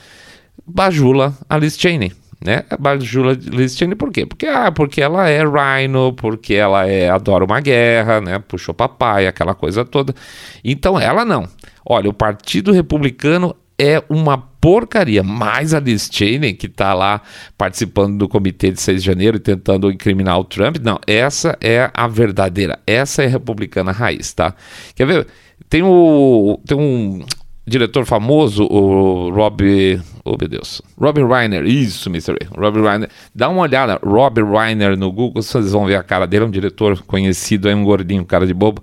bajula 0.66 1.34
a 1.48 1.56
Liz 1.56 1.76
Cheney. 1.76 2.12
Né? 2.44 2.64
Bajula 2.78 3.32
Liz 3.32 3.76
Cheney 3.76 3.96
por 3.96 4.12
quê? 4.12 4.26
Porque, 4.26 4.46
ah, 4.46 4.70
porque 4.70 5.00
ela 5.00 5.28
é 5.28 5.42
rhino, 5.42 6.12
porque 6.12 6.54
ela 6.54 6.86
é 6.86 7.08
adora 7.08 7.44
uma 7.44 7.60
guerra, 7.60 8.20
né? 8.20 8.38
puxou 8.38 8.74
papai, 8.74 9.26
aquela 9.26 9.54
coisa 9.54 9.84
toda. 9.84 10.14
Então 10.62 11.00
ela 11.00 11.24
não. 11.24 11.48
Olha, 11.84 12.10
o 12.10 12.12
Partido 12.12 12.72
Republicano 12.72 13.56
é 13.78 14.02
uma 14.08 14.38
porcaria. 14.38 15.24
Mas 15.24 15.74
a 15.74 15.80
Liz 15.80 16.08
Cheney, 16.10 16.54
que 16.54 16.66
está 16.66 16.94
lá 16.94 17.20
participando 17.58 18.16
do 18.16 18.28
comitê 18.28 18.70
de 18.70 18.80
6 18.80 19.02
de 19.02 19.06
janeiro 19.06 19.36
e 19.36 19.40
tentando 19.40 19.90
incriminar 19.90 20.38
o 20.38 20.44
Trump, 20.44 20.76
não, 20.80 21.00
essa 21.06 21.58
é 21.60 21.90
a 21.92 22.06
verdadeira, 22.06 22.78
essa 22.86 23.22
é 23.22 23.26
a 23.26 23.28
republicana 23.28 23.90
raiz, 23.90 24.32
tá? 24.32 24.54
Quer 24.94 25.06
ver? 25.06 25.26
Tem, 25.68 25.82
o, 25.82 26.60
tem 26.66 26.76
um 26.76 27.24
diretor 27.66 28.04
famoso, 28.04 28.64
o 28.64 29.30
Rob. 29.30 30.00
Oh, 30.24 30.36
meu 30.38 30.48
Deus. 30.48 30.82
Rob 30.98 31.22
Reiner. 31.22 31.64
Isso, 31.64 32.08
Mr. 32.08 32.36
Rob 32.56 32.80
Reiner. 32.80 33.08
Dá 33.34 33.48
uma 33.48 33.62
olhada, 33.62 33.98
Rob 34.04 34.42
Reiner 34.42 34.96
no 34.96 35.10
Google, 35.10 35.42
vocês 35.42 35.72
vão 35.72 35.86
ver 35.86 35.96
a 35.96 36.02
cara 36.02 36.26
dele. 36.26 36.44
É 36.44 36.46
um 36.46 36.50
diretor 36.50 37.02
conhecido, 37.02 37.68
é 37.68 37.74
um 37.74 37.84
gordinho, 37.84 38.24
cara 38.24 38.46
de 38.46 38.54
bobo. 38.54 38.82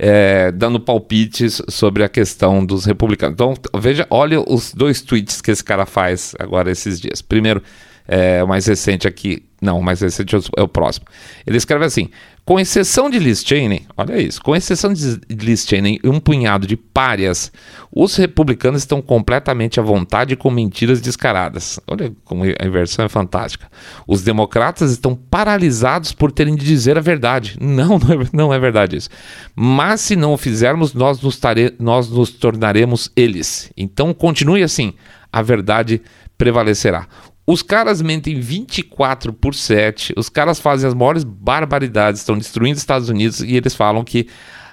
É, 0.00 0.52
dando 0.52 0.78
palpites 0.78 1.60
sobre 1.68 2.04
a 2.04 2.08
questão 2.08 2.64
dos 2.64 2.84
republicanos. 2.84 3.34
Então, 3.34 3.54
veja, 3.80 4.06
olha 4.10 4.40
os 4.40 4.72
dois 4.72 5.02
tweets 5.02 5.40
que 5.40 5.50
esse 5.50 5.64
cara 5.64 5.84
faz 5.86 6.36
agora 6.38 6.70
esses 6.70 7.00
dias. 7.00 7.20
Primeiro, 7.20 7.60
é, 8.06 8.42
o 8.42 8.46
mais 8.46 8.64
recente 8.66 9.08
aqui, 9.08 9.47
não, 9.60 9.82
mais 9.82 10.00
recente 10.00 10.36
é 10.56 10.62
o 10.62 10.68
próximo. 10.68 11.06
Ele 11.46 11.56
escreve 11.56 11.84
assim: 11.84 12.08
com 12.48 12.58
exceção 12.58 13.10
de 13.10 13.18
Liz 13.18 13.42
Cheney, 13.44 13.86
olha 13.94 14.16
isso, 14.18 14.40
com 14.40 14.56
exceção 14.56 14.92
de 14.92 15.20
Liz 15.28 15.66
Cheney 15.66 16.00
e 16.02 16.08
um 16.08 16.18
punhado 16.18 16.66
de 16.66 16.76
párias, 16.76 17.52
os 17.92 18.16
republicanos 18.16 18.82
estão 18.82 19.02
completamente 19.02 19.78
à 19.78 19.82
vontade 19.82 20.34
com 20.34 20.50
mentiras 20.50 21.00
descaradas. 21.00 21.78
Olha 21.86 22.10
como 22.24 22.44
a 22.44 22.66
inversão 22.66 23.04
é 23.04 23.08
fantástica. 23.08 23.68
Os 24.06 24.22
democratas 24.22 24.92
estão 24.92 25.14
paralisados 25.14 26.12
por 26.12 26.32
terem 26.32 26.56
de 26.56 26.64
dizer 26.64 26.96
a 26.96 27.02
verdade. 27.02 27.56
Não, 27.60 27.98
não 28.00 28.12
é, 28.12 28.26
não 28.32 28.54
é 28.54 28.58
verdade 28.58 28.96
isso. 28.96 29.10
Mas 29.54 30.00
se 30.00 30.16
não 30.16 30.32
o 30.32 30.38
fizermos, 30.38 30.94
nós 30.94 31.20
nos, 31.20 31.36
tare, 31.38 31.74
nós 31.78 32.08
nos 32.08 32.30
tornaremos 32.30 33.12
eles. 33.14 33.70
Então 33.76 34.14
continue 34.14 34.62
assim, 34.62 34.94
a 35.30 35.42
verdade 35.42 36.00
prevalecerá. 36.38 37.06
Os 37.50 37.62
caras 37.62 38.02
mentem 38.02 38.38
24 38.38 39.32
por 39.32 39.54
7, 39.54 40.12
os 40.18 40.28
caras 40.28 40.60
fazem 40.60 40.86
as 40.86 40.92
maiores 40.92 41.24
barbaridades, 41.24 42.20
estão 42.20 42.36
destruindo 42.36 42.74
os 42.74 42.82
Estados 42.82 43.08
Unidos 43.08 43.40
e 43.40 43.56
eles 43.56 43.74
falam 43.74 44.04
que 44.04 44.28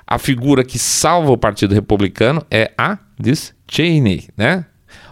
a 0.05 0.19
figura 0.19 0.61
que 0.61 0.77
salva 0.77 1.31
o 1.31 1.37
Partido 1.37 1.73
Republicano 1.73 2.45
é 2.51 2.73
a 2.77 2.97
Liz 3.17 3.55
Cheney, 3.65 4.27
né? 4.35 4.65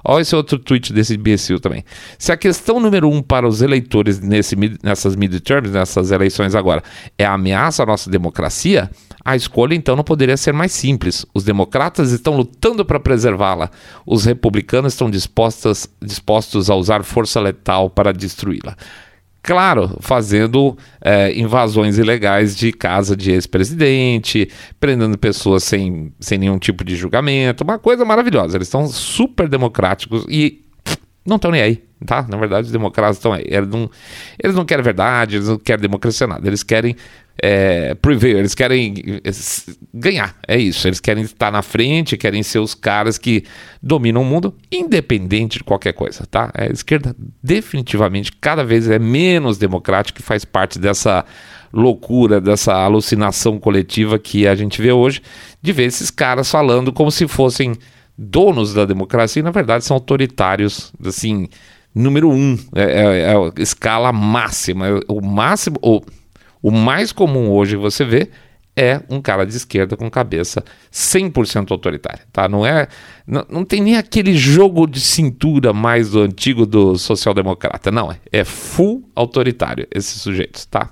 Olha 0.04 0.22
esse 0.22 0.36
outro 0.36 0.60
tweet 0.60 0.92
desse 0.92 1.16
imbecil 1.16 1.58
também. 1.58 1.86
Se 2.20 2.34
a 2.34 2.38
questão 2.38 2.82
número 2.82 3.10
um 3.10 3.22
para 3.22 3.48
os 3.48 3.62
eleitores 3.62 4.20
nesse, 4.20 4.58
nessas 4.84 5.16
midterms, 5.16 5.72
nessas 5.72 6.12
eleições 6.12 6.56
agora, 6.56 6.84
é 7.18 7.24
a 7.24 7.32
ameaça 7.32 7.84
à 7.84 7.86
nossa 7.86 8.10
democracia, 8.10 8.92
a 9.26 9.36
escolha 9.36 9.74
então 9.74 9.96
não 9.96 10.04
poderia 10.04 10.36
ser 10.36 10.52
mais 10.52 10.72
simples. 10.72 11.26
Os 11.34 11.44
democratas 11.44 12.12
estão 12.12 12.36
lutando 12.36 12.84
para 12.84 13.00
preservá-la. 13.00 13.70
Os 14.06 14.26
republicanos 14.26 14.94
estão 14.94 15.10
dispostos, 15.10 15.88
dispostos 16.02 16.70
a 16.70 16.76
usar 16.76 17.04
força 17.04 17.40
letal 17.40 17.90
para 17.90 18.12
destruí-la. 18.12 18.76
Claro, 19.42 19.98
fazendo 20.00 20.78
é, 21.02 21.38
invasões 21.38 21.98
ilegais 21.98 22.56
de 22.56 22.72
casa 22.72 23.16
de 23.16 23.32
ex-presidente, 23.32 24.50
prendendo 24.80 25.18
pessoas 25.18 25.66
sem, 25.66 26.14
sem 26.18 26.38
nenhum 26.38 26.58
tipo 26.58 26.82
de 26.84 26.96
julgamento, 26.96 27.64
uma 27.64 27.78
coisa 27.78 28.06
maravilhosa. 28.06 28.58
Eles 28.58 28.68
estão 28.68 28.88
super 28.88 29.50
democráticos 29.50 30.26
e 30.30 30.64
não 31.26 31.36
estão 31.36 31.52
nem 31.52 31.62
aí, 31.62 31.84
tá? 32.06 32.26
Na 32.30 32.38
verdade, 32.38 32.68
os 32.68 32.72
democratas 32.72 33.18
estão 33.18 33.34
aí. 33.34 33.44
Eles 33.46 33.68
não, 33.68 33.90
eles 34.42 34.56
não 34.56 34.64
querem 34.64 34.84
verdade, 34.84 35.36
eles 35.36 35.48
não 35.48 35.58
querem 35.58 35.82
democracia 35.82 36.28
nada. 36.28 36.48
Eles 36.48 36.64
querem 36.64 36.96
é, 37.42 37.96
eles 38.22 38.54
querem 38.54 38.94
é, 39.24 39.32
ganhar, 39.94 40.36
é 40.48 40.58
isso. 40.58 40.88
Eles 40.88 41.00
querem 41.00 41.24
estar 41.24 41.52
na 41.52 41.62
frente, 41.62 42.16
querem 42.16 42.44
ser 42.44 42.60
os 42.60 42.76
caras 42.76 43.18
que 43.18 43.44
dominam 43.82 44.22
o 44.22 44.26
mundo, 44.26 44.56
independente 44.72 45.58
de 45.58 45.64
qualquer 45.64 45.94
coisa, 45.94 46.26
tá? 46.30 46.52
A 46.54 46.66
esquerda 46.66 47.16
definitivamente 47.42 48.32
cada 48.34 48.64
vez 48.64 48.90
é 48.90 49.00
menos 49.00 49.58
democrática 49.58 50.22
e 50.22 50.24
faz 50.24 50.46
parte 50.46 50.78
dessa 50.78 51.26
loucura, 51.72 52.40
dessa 52.40 52.74
alucinação 52.74 53.60
coletiva 53.60 54.20
que 54.20 54.48
a 54.48 54.54
gente 54.54 54.80
vê 54.80 54.92
hoje, 54.92 55.22
de 55.62 55.74
ver 55.74 55.86
esses 55.86 56.12
caras 56.12 56.50
falando 56.52 56.94
como 56.94 57.12
se 57.12 57.28
fossem 57.28 57.76
donos 58.16 58.76
da 58.76 58.86
democracia 58.86 59.40
e 59.40 59.44
na 59.44 59.50
verdade 59.50 59.84
são 59.84 59.96
autoritários, 59.96 60.94
assim, 61.04 61.50
número 61.96 62.30
um, 62.30 62.60
é, 62.76 62.84
é, 62.84 63.20
é 63.22 63.34
a 63.34 63.52
escala 63.58 64.14
máxima, 64.14 64.88
é 64.88 65.00
o 65.08 65.20
máximo... 65.20 65.78
Ou, 65.82 66.06
o 66.64 66.72
mais 66.72 67.12
comum 67.12 67.52
hoje 67.52 67.76
você 67.76 68.06
vê 68.06 68.30
é 68.76 69.02
um 69.10 69.22
cara 69.22 69.46
de 69.46 69.56
esquerda 69.56 69.96
com 69.96 70.10
cabeça 70.10 70.64
100% 70.92 71.70
autoritária, 71.72 72.24
tá? 72.32 72.50
Não 72.50 72.66
é, 72.66 72.88
não, 73.28 73.46
não, 73.50 73.66
tem 73.66 73.82
nem 73.82 73.98
aquele 73.98 74.36
jogo 74.36 74.88
de 74.88 75.00
cintura 75.00 75.74
mais 75.74 76.10
do 76.12 76.22
antigo 76.22 76.66
do 76.66 76.98
social-democrata, 76.98 77.92
não, 77.92 78.12
é, 78.12 78.18
é 78.32 78.44
full 78.44 79.08
autoritário 79.16 79.88
esses 79.94 80.22
sujeitos, 80.22 80.66
tá? 80.66 80.90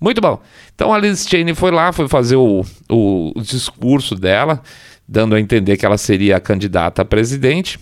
Muito 0.00 0.20
bom. 0.20 0.40
Então 0.74 0.94
a 0.94 0.98
Liz 0.98 1.26
Cheney 1.28 1.54
foi 1.54 1.72
lá, 1.72 1.92
foi 1.92 2.08
fazer 2.08 2.36
o, 2.36 2.64
o, 2.88 3.32
o 3.36 3.42
discurso 3.42 4.14
dela, 4.14 4.62
dando 5.06 5.34
a 5.34 5.40
entender 5.40 5.76
que 5.76 5.84
ela 5.84 5.98
seria 5.98 6.36
a 6.36 6.40
candidata 6.40 7.02
a 7.02 7.04
presidente. 7.04 7.78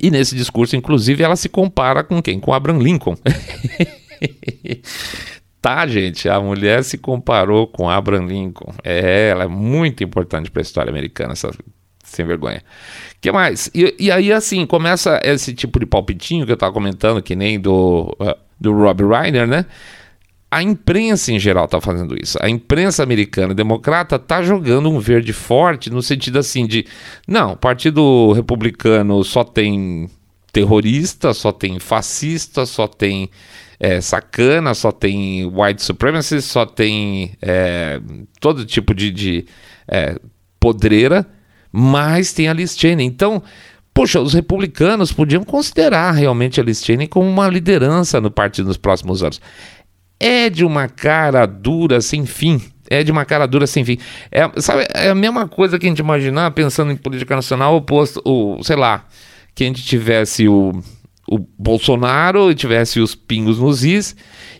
E 0.00 0.10
nesse 0.10 0.34
discurso, 0.34 0.74
inclusive, 0.74 1.22
ela 1.22 1.36
se 1.36 1.48
compara 1.48 2.02
com 2.02 2.20
quem? 2.22 2.40
Com 2.40 2.52
Abraham 2.52 2.78
Lincoln. 2.78 3.16
Tá, 5.64 5.86
gente, 5.86 6.28
a 6.28 6.38
mulher 6.38 6.84
se 6.84 6.98
comparou 6.98 7.66
com 7.66 7.88
Abraham 7.88 8.26
Lincoln. 8.26 8.70
É, 8.84 9.30
ela 9.30 9.44
é 9.44 9.46
muito 9.46 10.04
importante 10.04 10.50
para 10.50 10.60
a 10.60 10.62
história 10.62 10.90
americana, 10.90 11.32
essa 11.32 11.50
sem 12.02 12.26
vergonha. 12.26 12.62
que 13.18 13.32
mais? 13.32 13.70
E, 13.74 13.96
e, 13.98 14.10
aí, 14.10 14.30
assim, 14.30 14.66
começa 14.66 15.18
esse 15.24 15.54
tipo 15.54 15.80
de 15.80 15.86
palpitinho 15.86 16.44
que 16.44 16.52
eu 16.52 16.54
estava 16.54 16.70
comentando, 16.70 17.22
que 17.22 17.34
nem 17.34 17.58
do, 17.58 18.14
uh, 18.20 18.36
do 18.60 18.74
Rob 18.74 19.04
Reiner, 19.06 19.46
né? 19.46 19.64
A 20.50 20.62
imprensa 20.62 21.32
em 21.32 21.38
geral 21.38 21.64
está 21.64 21.80
fazendo 21.80 22.14
isso. 22.22 22.36
A 22.42 22.50
imprensa 22.50 23.02
americana 23.02 23.54
democrata 23.54 24.16
está 24.16 24.42
jogando 24.42 24.90
um 24.90 25.00
verde 25.00 25.32
forte 25.32 25.88
no 25.88 26.02
sentido 26.02 26.38
assim 26.38 26.66
de 26.66 26.84
não, 27.26 27.52
o 27.52 27.56
Partido 27.56 28.32
Republicano 28.32 29.24
só 29.24 29.42
tem 29.42 30.10
terrorista, 30.52 31.32
só 31.32 31.50
tem 31.50 31.78
fascista, 31.78 32.66
só 32.66 32.86
tem 32.86 33.30
é, 33.84 34.00
sacana, 34.00 34.72
só 34.72 34.90
tem 34.90 35.44
white 35.44 35.82
supremacy, 35.82 36.40
só 36.40 36.64
tem 36.64 37.36
é, 37.42 38.00
todo 38.40 38.64
tipo 38.64 38.94
de, 38.94 39.10
de 39.10 39.44
é, 39.86 40.18
podreira, 40.58 41.26
mas 41.70 42.32
tem 42.32 42.48
a 42.48 42.54
Liz 42.54 42.74
Cheney. 42.74 43.06
Então, 43.06 43.42
poxa, 43.92 44.20
os 44.20 44.32
republicanos 44.32 45.12
podiam 45.12 45.44
considerar 45.44 46.12
realmente 46.12 46.58
a 46.58 46.64
Liz 46.64 46.82
Cheney 46.82 47.06
como 47.06 47.28
uma 47.28 47.46
liderança 47.46 48.22
no 48.22 48.30
partido 48.30 48.68
nos 48.68 48.78
próximos 48.78 49.22
anos. 49.22 49.38
É 50.18 50.48
de 50.48 50.64
uma 50.64 50.88
cara 50.88 51.44
dura 51.44 52.00
sem 52.00 52.24
fim 52.24 52.62
É 52.88 53.02
de 53.02 53.12
uma 53.12 53.26
cara 53.26 53.46
dura 53.46 53.66
sem 53.66 53.84
fim. 53.84 53.98
É, 54.30 54.48
sabe, 54.62 54.86
é 54.94 55.10
a 55.10 55.14
mesma 55.14 55.46
coisa 55.46 55.78
que 55.78 55.84
a 55.84 55.88
gente 55.90 55.98
imaginar 55.98 56.50
pensando 56.52 56.90
em 56.90 56.96
política 56.96 57.36
nacional, 57.36 57.76
oposto, 57.76 58.22
o, 58.24 58.62
sei 58.62 58.76
lá, 58.76 59.04
que 59.54 59.62
a 59.62 59.66
gente 59.66 59.84
tivesse 59.84 60.48
o, 60.48 60.72
o 61.26 61.38
Bolsonaro 61.38 62.50
e 62.50 62.54
tivesse 62.54 63.00
os 63.00 63.14
pingos 63.14 63.58
nos 63.58 63.84
is 63.84 64.14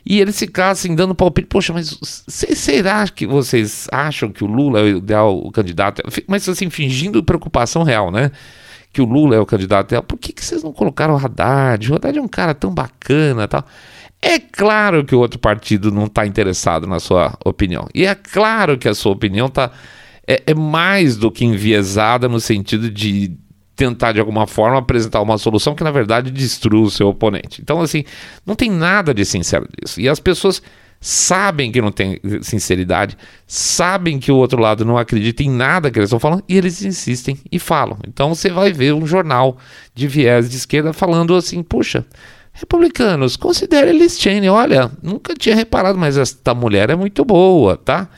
e 0.05 0.19
eles 0.19 0.37
ficassem 0.37 0.95
dando 0.95 1.13
palpite. 1.13 1.47
Poxa, 1.47 1.73
mas 1.73 1.97
será 2.27 3.07
que 3.07 3.27
vocês 3.27 3.87
acham 3.91 4.31
que 4.31 4.43
o 4.43 4.47
Lula 4.47 4.79
é 4.79 4.83
o 4.83 4.97
ideal 4.97 5.37
o 5.37 5.51
candidato? 5.51 6.01
Mas 6.27 6.47
assim, 6.49 6.69
fingindo 6.69 7.23
preocupação 7.23 7.83
real, 7.83 8.11
né? 8.11 8.31
Que 8.91 9.01
o 9.01 9.05
Lula 9.05 9.35
é 9.35 9.39
o 9.39 9.45
candidato 9.45 9.89
ideal. 9.89 10.03
Por 10.03 10.17
que, 10.17 10.33
que 10.33 10.43
vocês 10.43 10.63
não 10.63 10.73
colocaram 10.73 11.13
o 11.13 11.17
Haddad? 11.17 11.91
O 11.91 11.95
Haddad 11.95 12.17
é 12.17 12.21
um 12.21 12.27
cara 12.27 12.53
tão 12.53 12.73
bacana 12.73 13.47
tal. 13.47 13.65
É 14.21 14.39
claro 14.39 15.05
que 15.05 15.13
o 15.13 15.19
outro 15.19 15.37
partido 15.37 15.91
não 15.91 16.05
está 16.05 16.25
interessado 16.25 16.87
na 16.87 16.99
sua 16.99 17.37
opinião. 17.45 17.87
E 17.93 18.05
é 18.05 18.15
claro 18.15 18.77
que 18.77 18.87
a 18.87 18.95
sua 18.95 19.11
opinião 19.11 19.49
tá, 19.49 19.71
é, 20.25 20.41
é 20.47 20.53
mais 20.55 21.15
do 21.15 21.29
que 21.29 21.45
enviesada 21.45 22.27
no 22.27 22.39
sentido 22.39 22.89
de 22.89 23.37
tentar 23.75 24.13
de 24.13 24.19
alguma 24.19 24.47
forma 24.47 24.77
apresentar 24.77 25.21
uma 25.21 25.37
solução 25.37 25.75
que 25.75 25.83
na 25.83 25.91
verdade 25.91 26.31
destrua 26.31 26.87
o 26.87 26.91
seu 26.91 27.09
oponente. 27.09 27.61
Então 27.61 27.81
assim, 27.81 28.03
não 28.45 28.55
tem 28.55 28.71
nada 28.71 29.13
de 29.13 29.25
sincero 29.25 29.67
disso. 29.77 29.99
E 29.99 30.07
as 30.07 30.19
pessoas 30.19 30.61
sabem 30.99 31.71
que 31.71 31.81
não 31.81 31.91
tem 31.91 32.19
sinceridade, 32.41 33.17
sabem 33.45 34.17
que 34.17 34.31
o 34.31 34.37
outro 34.37 34.59
lado 34.59 34.83
não 34.83 34.97
acredita 34.97 35.43
em 35.43 35.49
nada 35.49 35.91
que 35.91 35.99
eles 35.99 36.07
estão 36.07 36.19
falando 36.19 36.43
e 36.47 36.57
eles 36.57 36.81
insistem 36.81 37.37
e 37.51 37.59
falam. 37.59 37.99
Então 38.07 38.33
você 38.33 38.49
vai 38.49 38.71
ver 38.71 38.93
um 38.93 39.05
jornal 39.05 39.57
de 39.93 40.07
viés 40.07 40.49
de 40.49 40.55
esquerda 40.55 40.93
falando 40.93 41.35
assim: 41.35 41.61
puxa, 41.61 42.05
republicanos, 42.53 43.35
considere 43.35 43.91
Liz 43.91 44.17
Cheney. 44.19 44.49
Olha, 44.49 44.91
nunca 45.03 45.35
tinha 45.35 45.55
reparado, 45.55 45.97
mas 45.97 46.17
esta 46.17 46.55
mulher 46.55 46.89
é 46.89 46.95
muito 46.95 47.23
boa, 47.23 47.77
tá? 47.77 48.09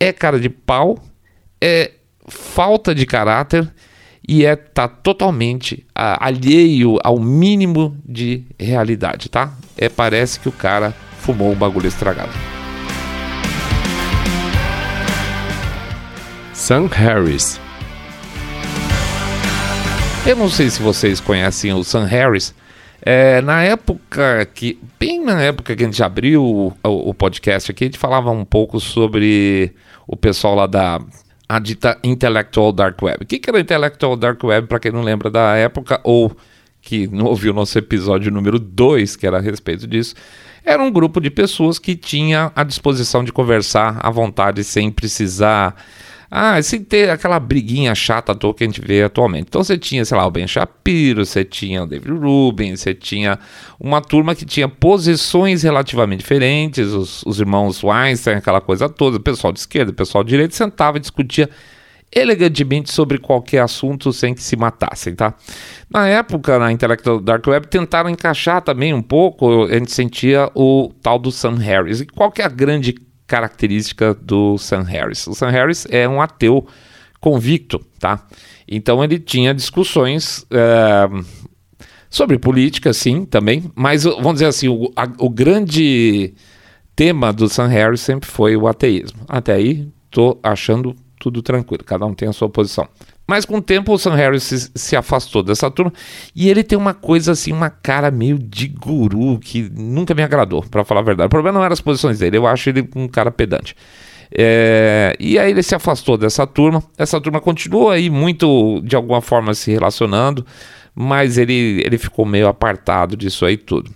É 0.00 0.12
cara 0.12 0.40
de 0.40 0.48
pau, 0.48 0.98
é 1.60 1.92
falta 2.26 2.94
de 2.94 3.06
caráter 3.06 3.70
e 4.26 4.44
é 4.44 4.56
tá 4.56 4.88
totalmente 4.88 5.86
a, 5.94 6.26
alheio 6.26 6.98
ao 7.04 7.18
mínimo 7.18 7.96
de 8.04 8.44
realidade, 8.58 9.28
tá? 9.28 9.52
É 9.76 9.88
parece 9.88 10.40
que 10.40 10.48
o 10.48 10.52
cara 10.52 10.94
fumou 11.18 11.52
um 11.52 11.54
bagulho 11.54 11.86
estragado. 11.86 12.32
Sam 16.52 16.86
Harris. 16.86 17.60
Eu 20.26 20.36
não 20.36 20.48
sei 20.48 20.70
se 20.70 20.80
vocês 20.80 21.20
conhecem 21.20 21.74
o 21.74 21.84
Sam 21.84 22.04
Harris. 22.04 22.54
É, 23.02 23.42
na 23.42 23.62
época 23.62 24.48
que, 24.54 24.78
bem 24.98 25.22
na 25.22 25.42
época 25.42 25.76
que 25.76 25.82
a 25.82 25.86
gente 25.86 26.02
abriu 26.02 26.42
o, 26.42 26.68
o, 26.82 27.10
o 27.10 27.14
podcast 27.14 27.70
aqui, 27.70 27.84
a 27.84 27.86
gente 27.88 27.98
falava 27.98 28.30
um 28.30 28.46
pouco 28.46 28.80
sobre 28.80 29.74
o 30.06 30.16
pessoal 30.16 30.54
lá 30.54 30.66
da 30.66 30.98
a 31.48 31.58
dita 31.58 31.98
Intellectual 32.02 32.72
Dark 32.72 33.00
Web. 33.02 33.24
O 33.24 33.26
que, 33.26 33.40
era 33.46 33.60
Intellectual 33.60 34.16
Dark 34.16 34.42
Web, 34.42 34.66
para 34.66 34.78
quem 34.78 34.92
não 34.92 35.02
lembra 35.02 35.30
da 35.30 35.54
época, 35.56 36.00
ou 36.02 36.34
que 36.80 37.06
não 37.08 37.26
ouviu 37.26 37.52
o 37.52 37.54
nosso 37.54 37.78
episódio 37.78 38.30
número 38.30 38.58
2, 38.58 39.16
que 39.16 39.26
era 39.26 39.38
a 39.38 39.40
respeito 39.40 39.86
disso, 39.86 40.14
era 40.64 40.82
um 40.82 40.90
grupo 40.90 41.20
de 41.20 41.30
pessoas 41.30 41.78
que 41.78 41.94
tinha 41.94 42.52
a 42.54 42.64
disposição 42.64 43.22
de 43.22 43.32
conversar 43.32 43.98
à 44.02 44.10
vontade 44.10 44.64
sem 44.64 44.90
precisar 44.90 45.76
ah, 46.36 46.60
sem 46.60 46.82
ter 46.82 47.10
aquela 47.10 47.38
briguinha 47.38 47.94
chata 47.94 48.32
à 48.32 48.34
toa 48.34 48.52
que 48.52 48.64
a 48.64 48.66
gente 48.66 48.80
vê 48.80 49.04
atualmente. 49.04 49.46
Então 49.46 49.62
você 49.62 49.78
tinha, 49.78 50.04
sei 50.04 50.18
lá, 50.18 50.26
o 50.26 50.32
Ben 50.32 50.48
Shapiro, 50.48 51.24
você 51.24 51.44
tinha 51.44 51.84
o 51.84 51.86
David 51.86 52.10
Rubin, 52.10 52.74
você 52.74 52.92
tinha 52.92 53.38
uma 53.78 54.00
turma 54.00 54.34
que 54.34 54.44
tinha 54.44 54.68
posições 54.68 55.62
relativamente 55.62 56.18
diferentes, 56.18 56.88
os, 56.88 57.22
os 57.24 57.38
irmãos 57.38 57.84
Weinstein, 57.84 58.34
aquela 58.34 58.60
coisa 58.60 58.88
toda, 58.88 59.18
o 59.18 59.20
pessoal 59.20 59.52
de 59.52 59.60
esquerda, 59.60 59.92
o 59.92 59.94
pessoal 59.94 60.24
de 60.24 60.30
direita, 60.30 60.56
sentava 60.56 60.96
e 60.96 61.00
discutia 61.00 61.48
elegantemente 62.12 62.92
sobre 62.92 63.18
qualquer 63.18 63.60
assunto 63.62 64.12
sem 64.12 64.34
que 64.34 64.42
se 64.42 64.56
matassem, 64.56 65.14
tá? 65.14 65.34
Na 65.88 66.08
época, 66.08 66.58
na 66.58 66.72
Intellectual 66.72 67.20
Dark 67.20 67.46
Web, 67.46 67.68
tentaram 67.68 68.10
encaixar 68.10 68.60
também 68.60 68.92
um 68.92 69.02
pouco, 69.02 69.66
a 69.66 69.74
gente 69.74 69.92
sentia 69.92 70.50
o 70.52 70.92
tal 71.00 71.16
do 71.16 71.30
Sam 71.30 71.58
Harris. 71.58 72.00
E 72.00 72.06
qual 72.06 72.32
que 72.32 72.42
é 72.42 72.44
a 72.44 72.48
grande 72.48 72.96
característica 73.26 74.14
do 74.14 74.58
Sam 74.58 74.82
Harris. 74.82 75.26
O 75.26 75.34
Sam 75.34 75.50
Harris 75.50 75.86
é 75.90 76.08
um 76.08 76.20
ateu 76.20 76.66
convicto, 77.20 77.78
tá? 77.98 78.26
Então 78.68 79.02
ele 79.02 79.18
tinha 79.18 79.54
discussões 79.54 80.46
é, 80.50 81.08
sobre 82.10 82.38
política, 82.38 82.92
sim, 82.92 83.24
também, 83.24 83.70
mas 83.74 84.04
vamos 84.04 84.34
dizer 84.34 84.46
assim, 84.46 84.68
o, 84.68 84.92
a, 84.94 85.08
o 85.18 85.28
grande 85.30 86.34
tema 86.94 87.32
do 87.32 87.48
Sam 87.48 87.66
Harris 87.68 88.00
sempre 88.00 88.28
foi 88.28 88.56
o 88.56 88.68
ateísmo. 88.68 89.20
Até 89.28 89.54
aí, 89.54 89.88
tô 90.10 90.38
achando 90.42 90.94
tudo 91.18 91.42
tranquilo, 91.42 91.82
cada 91.84 92.04
um 92.04 92.14
tem 92.14 92.28
a 92.28 92.32
sua 92.32 92.48
posição. 92.48 92.86
Mas 93.26 93.44
com 93.44 93.56
o 93.56 93.62
tempo 93.62 93.92
o 93.92 93.98
Sam 93.98 94.14
Harris 94.14 94.42
se, 94.42 94.70
se, 94.74 94.96
afastou 94.96 95.42
dessa 95.42 95.70
turma 95.70 95.92
e 96.34 96.50
ele 96.50 96.62
tem 96.62 96.76
uma 96.76 96.92
coisa 96.92 97.32
assim, 97.32 97.52
uma 97.52 97.70
cara 97.70 98.10
meio 98.10 98.38
de 98.38 98.68
guru 98.68 99.38
que 99.38 99.70
nunca 99.74 100.14
me 100.14 100.22
agradou, 100.22 100.62
para 100.62 100.84
falar 100.84 101.00
a 101.00 101.04
verdade. 101.04 101.26
O 101.26 101.30
problema 101.30 101.58
não 101.58 101.64
era 101.64 101.72
as 101.72 101.80
posições 101.80 102.18
dele, 102.18 102.36
eu 102.36 102.46
acho 102.46 102.68
ele 102.68 102.86
um 102.94 103.08
cara 103.08 103.30
pedante. 103.30 103.74
É, 104.36 105.16
e 105.18 105.38
aí 105.38 105.50
ele 105.52 105.62
se 105.62 105.74
afastou 105.74 106.18
dessa 106.18 106.46
turma. 106.46 106.82
Essa 106.98 107.20
turma 107.20 107.40
continuou 107.40 107.90
aí 107.90 108.10
muito, 108.10 108.80
de 108.84 108.96
alguma 108.96 109.20
forma, 109.20 109.54
se 109.54 109.70
relacionando, 109.72 110.44
mas 110.94 111.38
ele, 111.38 111.82
ele 111.84 111.96
ficou 111.96 112.26
meio 112.26 112.48
apartado 112.48 113.16
disso 113.16 113.46
aí 113.46 113.56
tudo. 113.56 113.90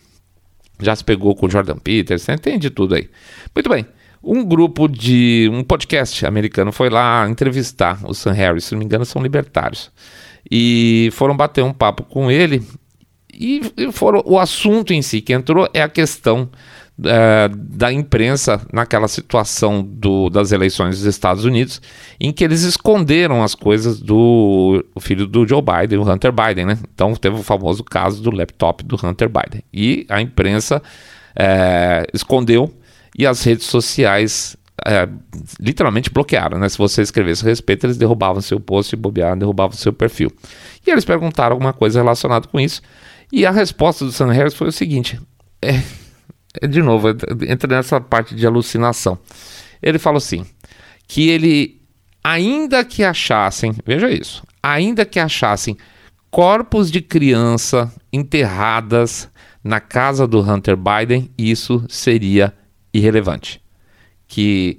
Já 0.81 0.95
se 0.95 1.05
pegou 1.05 1.35
com 1.35 1.47
o 1.47 1.51
Jordan 1.51 1.77
Peterson, 1.77 2.33
entende 2.33 2.71
tudo 2.71 2.95
aí. 2.95 3.11
Muito 3.55 3.69
bem. 3.69 3.85
Um 4.31 4.45
grupo 4.45 4.87
de. 4.87 5.49
um 5.51 5.65
podcast 5.65 6.27
americano 6.27 6.71
foi 6.71 6.91
lá 6.91 7.27
entrevistar 7.27 7.99
o 8.05 8.13
Sam 8.13 8.33
Harris, 8.33 8.65
se 8.65 8.73
não 8.73 8.79
me 8.79 8.85
engano, 8.85 9.07
são 9.07 9.23
libertários. 9.23 9.91
E 10.51 11.09
foram 11.13 11.35
bater 11.35 11.65
um 11.65 11.73
papo 11.73 12.03
com 12.03 12.31
ele. 12.31 12.63
E, 13.33 13.63
foram, 13.91 14.23
o 14.27 14.39
assunto 14.39 14.93
em 14.93 15.01
si 15.01 15.23
que 15.23 15.33
entrou 15.33 15.67
é 15.73 15.81
a 15.81 15.89
questão 15.89 16.51
uh, 16.99 17.57
da 17.57 17.91
imprensa 17.91 18.61
naquela 18.71 19.09
situação 19.09 19.83
do, 19.83 20.29
das 20.29 20.53
eleições 20.53 20.99
dos 20.99 21.07
Estados 21.07 21.47
Unidos, 21.47 21.81
em 22.21 22.31
que 22.31 22.45
eles 22.45 22.65
esconderam 22.65 23.43
as 23.43 23.55
coisas 23.55 23.99
do 23.99 24.85
filho 25.01 25.27
do 25.27 25.49
Joe 25.49 25.63
Biden, 25.63 26.01
o 26.01 26.11
Hunter 26.11 26.33
Biden, 26.33 26.67
né? 26.67 26.79
Então 26.93 27.15
teve 27.15 27.37
o 27.37 27.43
famoso 27.43 27.83
caso 27.83 28.23
do 28.23 28.31
laptop 28.31 28.85
do 28.85 28.95
Hunter 29.03 29.31
Biden. 29.31 29.65
E 29.73 30.05
a 30.07 30.21
imprensa 30.21 30.83
uh, 30.83 32.07
escondeu 32.13 32.75
e 33.19 33.27
as 33.27 33.43
redes 33.43 33.67
sociais 33.67 34.57
é, 34.87 35.09
literalmente 35.59 36.09
bloquearam, 36.09 36.59
né? 36.59 36.69
Se 36.69 36.79
você 36.79 37.03
escrevesse 37.03 37.45
a 37.45 37.49
respeito, 37.49 37.85
eles 37.85 37.97
derrubavam 37.97 38.41
seu 38.41 38.61
post 38.61 38.95
e 38.95 38.97
bobearam, 38.97 39.37
derrubavam 39.37 39.77
seu 39.77 39.93
perfil. 39.93 40.33
E 40.87 40.91
eles 40.91 41.05
perguntaram 41.05 41.55
alguma 41.55 41.73
coisa 41.73 41.99
relacionada 41.99 42.47
com 42.47 42.61
isso. 42.61 42.81
E 43.33 43.45
a 43.45 43.51
resposta 43.51 44.05
do 44.05 44.13
Sam 44.13 44.31
Harris 44.31 44.55
foi 44.55 44.69
o 44.69 44.73
seguinte: 44.73 45.21
é, 45.61 45.83
é, 46.63 46.67
de 46.67 46.81
novo, 46.81 47.09
entra 47.47 47.77
nessa 47.77 48.01
parte 48.01 48.35
de 48.35 48.47
alucinação. 48.47 49.19
Ele 49.83 49.99
falou 49.99 50.19
assim: 50.19 50.47
que 51.09 51.29
ele, 51.29 51.81
ainda 52.23 52.85
que 52.85 53.03
achassem, 53.03 53.75
veja 53.85 54.09
isso, 54.09 54.45
ainda 54.63 55.05
que 55.05 55.19
achassem 55.19 55.77
corpos 56.31 56.91
de 56.91 57.01
criança 57.01 57.93
enterradas 58.13 59.29
na 59.65 59.81
casa 59.81 60.27
do 60.27 60.41
Hunter 60.41 60.77
Biden, 60.77 61.31
isso 61.37 61.85
seria 61.89 62.55
irrelevante. 62.93 63.61
Que 64.27 64.79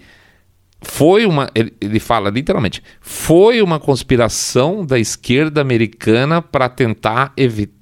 foi 0.81 1.25
uma. 1.25 1.49
Ele, 1.53 1.73
ele 1.81 1.99
fala 1.99 2.29
literalmente: 2.29 2.81
foi 3.01 3.61
uma 3.61 3.79
conspiração 3.79 4.85
da 4.85 4.97
esquerda 4.97 5.61
americana 5.61 6.41
para 6.41 6.69
tentar 6.69 7.33
evitar 7.35 7.79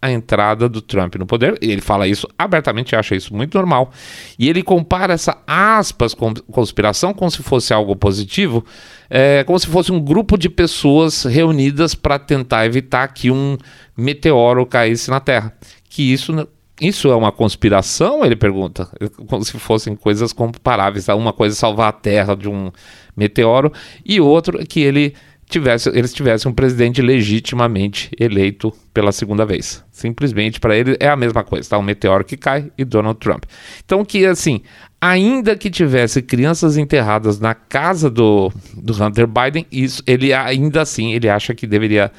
a 0.00 0.10
entrada 0.10 0.68
do 0.68 0.80
Trump 0.80 1.16
no 1.16 1.26
poder. 1.26 1.58
Ele 1.60 1.80
fala 1.80 2.06
isso 2.06 2.26
abertamente, 2.38 2.96
acha 2.96 3.14
isso 3.14 3.34
muito 3.34 3.56
normal. 3.56 3.92
E 4.38 4.48
ele 4.48 4.62
compara 4.62 5.12
essa 5.12 5.36
aspas 5.46 6.14
conspiração 6.14 7.12
como 7.12 7.30
se 7.30 7.42
fosse 7.42 7.74
algo 7.74 7.94
positivo, 7.94 8.64
é, 9.10 9.44
como 9.44 9.58
se 9.58 9.66
fosse 9.66 9.92
um 9.92 10.00
grupo 10.00 10.38
de 10.38 10.48
pessoas 10.48 11.24
reunidas 11.24 11.94
para 11.94 12.18
tentar 12.18 12.64
evitar 12.64 13.08
que 13.08 13.30
um 13.30 13.58
meteoro 13.96 14.64
caísse 14.64 15.10
na 15.10 15.20
Terra. 15.20 15.52
Que 15.90 16.12
isso 16.12 16.32
isso 16.80 17.08
é 17.08 17.14
uma 17.14 17.30
conspiração? 17.30 18.24
Ele 18.24 18.36
pergunta, 18.36 18.88
como 19.26 19.44
se 19.44 19.58
fossem 19.58 19.94
coisas 19.94 20.32
comparáveis. 20.32 21.08
Uma 21.08 21.32
coisa 21.32 21.54
salvar 21.54 21.88
a 21.88 21.92
Terra 21.92 22.34
de 22.34 22.48
um 22.48 22.70
meteoro 23.16 23.72
e 24.04 24.20
outro 24.20 24.58
que 24.66 24.80
ele 24.80 25.14
tivesse, 25.50 25.88
eles 25.90 26.14
tivessem 26.14 26.50
um 26.50 26.54
presidente 26.54 27.02
legitimamente 27.02 28.10
eleito 28.18 28.72
pela 28.94 29.12
segunda 29.12 29.44
vez. 29.44 29.84
Simplesmente 29.90 30.60
para 30.60 30.76
ele 30.76 30.96
é 31.00 31.08
a 31.08 31.16
mesma 31.16 31.42
coisa, 31.42 31.68
tá? 31.68 31.78
Um 31.78 31.82
meteoro 31.82 32.24
que 32.24 32.36
cai 32.36 32.70
e 32.78 32.84
Donald 32.84 33.18
Trump. 33.18 33.44
Então 33.84 34.04
que 34.04 34.24
assim, 34.24 34.62
ainda 35.00 35.56
que 35.56 35.68
tivesse 35.68 36.22
crianças 36.22 36.76
enterradas 36.76 37.40
na 37.40 37.54
casa 37.54 38.08
do, 38.08 38.50
do 38.74 38.92
Hunter 39.02 39.26
Biden, 39.26 39.66
isso 39.70 40.02
ele 40.06 40.32
ainda 40.32 40.82
assim 40.82 41.12
ele 41.12 41.28
acha 41.28 41.52
que 41.52 41.66
deveria 41.66 42.12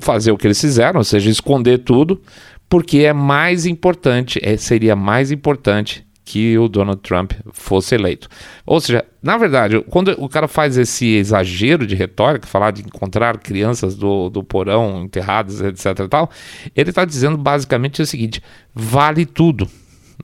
fazer 0.00 0.32
o 0.32 0.38
que 0.38 0.46
eles 0.46 0.60
fizeram, 0.60 0.98
ou 0.98 1.04
seja, 1.04 1.30
esconder 1.30 1.78
tudo 1.78 2.20
porque 2.72 3.00
é 3.00 3.12
mais 3.12 3.66
importante, 3.66 4.40
é, 4.42 4.56
seria 4.56 4.96
mais 4.96 5.30
importante 5.30 6.06
que 6.24 6.56
o 6.56 6.68
Donald 6.68 7.02
Trump 7.02 7.32
fosse 7.52 7.94
eleito. 7.94 8.30
Ou 8.64 8.80
seja, 8.80 9.04
na 9.22 9.36
verdade, 9.36 9.78
quando 9.90 10.16
o 10.16 10.26
cara 10.26 10.48
faz 10.48 10.78
esse 10.78 11.16
exagero 11.16 11.86
de 11.86 11.94
retórica, 11.94 12.46
falar 12.46 12.70
de 12.70 12.80
encontrar 12.80 13.36
crianças 13.36 13.94
do, 13.94 14.30
do 14.30 14.42
porão 14.42 15.02
enterradas, 15.02 15.60
etc. 15.60 16.08
Tal, 16.08 16.30
ele 16.74 16.88
está 16.88 17.04
dizendo 17.04 17.36
basicamente 17.36 18.00
o 18.00 18.06
seguinte: 18.06 18.42
vale 18.74 19.26
tudo 19.26 19.68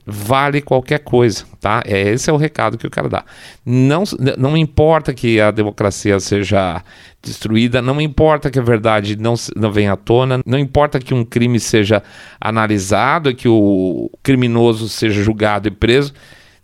vale 0.05 0.61
qualquer 0.61 0.99
coisa, 0.99 1.45
tá? 1.59 1.83
É, 1.85 2.09
esse 2.09 2.29
é 2.29 2.33
o 2.33 2.37
recado 2.37 2.77
que 2.77 2.87
o 2.87 2.89
cara 2.89 3.09
dá. 3.09 3.23
Não, 3.65 4.03
não 4.37 4.55
importa 4.55 5.13
que 5.13 5.39
a 5.39 5.51
democracia 5.51 6.19
seja 6.19 6.83
destruída, 7.21 7.81
não 7.81 7.99
importa 7.99 8.49
que 8.49 8.59
a 8.59 8.61
verdade 8.61 9.15
não, 9.15 9.33
não 9.55 9.71
venha 9.71 9.93
à 9.93 9.97
tona, 9.97 10.39
não 10.45 10.57
importa 10.57 10.99
que 10.99 11.13
um 11.13 11.25
crime 11.25 11.59
seja 11.59 12.01
analisado, 12.39 13.35
que 13.35 13.47
o 13.47 14.09
criminoso 14.23 14.87
seja 14.87 15.21
julgado 15.21 15.67
e 15.67 15.71
preso, 15.71 16.13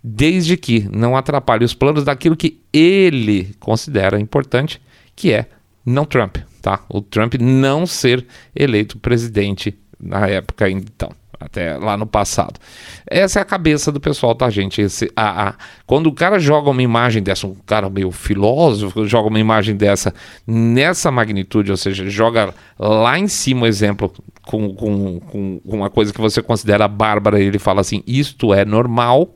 desde 0.02 0.56
que 0.56 0.88
não 0.90 1.16
atrapalhe 1.16 1.64
os 1.64 1.74
planos 1.74 2.04
daquilo 2.04 2.36
que 2.36 2.60
ele 2.72 3.54
considera 3.60 4.18
importante, 4.18 4.80
que 5.14 5.32
é 5.32 5.46
não 5.84 6.04
Trump, 6.04 6.38
tá? 6.62 6.80
O 6.88 7.00
Trump 7.00 7.34
não 7.34 7.86
ser 7.86 8.26
eleito 8.54 8.98
presidente 8.98 9.76
na 10.00 10.26
época 10.26 10.68
então 10.68 11.10
até 11.38 11.76
lá 11.76 11.96
no 11.96 12.06
passado. 12.06 12.58
Essa 13.06 13.38
é 13.38 13.42
a 13.42 13.44
cabeça 13.44 13.92
do 13.92 14.00
pessoal, 14.00 14.34
tá, 14.34 14.48
gente? 14.50 14.80
Esse, 14.80 15.10
a, 15.14 15.48
a, 15.48 15.54
quando 15.86 16.08
o 16.08 16.12
cara 16.12 16.38
joga 16.38 16.70
uma 16.70 16.82
imagem 16.82 17.22
dessa, 17.22 17.46
um 17.46 17.56
cara 17.66 17.88
meio 17.88 18.10
filósofo, 18.10 19.06
joga 19.06 19.28
uma 19.28 19.40
imagem 19.40 19.76
dessa 19.76 20.14
nessa 20.46 21.10
magnitude, 21.10 21.70
ou 21.70 21.76
seja, 21.76 22.08
joga 22.08 22.54
lá 22.78 23.18
em 23.18 23.28
cima 23.28 23.62
o 23.62 23.66
exemplo 23.66 24.12
com, 24.42 24.74
com, 24.74 25.20
com 25.20 25.60
uma 25.64 25.90
coisa 25.90 26.12
que 26.12 26.20
você 26.20 26.42
considera 26.42 26.88
bárbara, 26.88 27.40
e 27.40 27.46
ele 27.46 27.58
fala 27.58 27.80
assim: 27.80 28.02
isto 28.06 28.54
é 28.54 28.64
normal. 28.64 29.34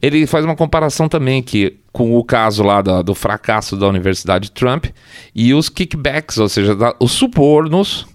Ele 0.00 0.26
faz 0.26 0.44
uma 0.46 0.56
comparação 0.56 1.08
também 1.10 1.42
que 1.42 1.76
com 1.92 2.16
o 2.16 2.24
caso 2.24 2.62
lá 2.62 2.80
do, 2.80 3.02
do 3.02 3.14
fracasso 3.14 3.76
da 3.76 3.86
Universidade 3.86 4.50
Trump 4.50 4.86
e 5.34 5.52
os 5.52 5.68
kickbacks, 5.68 6.38
ou 6.38 6.48
seja, 6.48 6.74
da, 6.74 6.94
os 6.98 7.12
subornos 7.12 8.06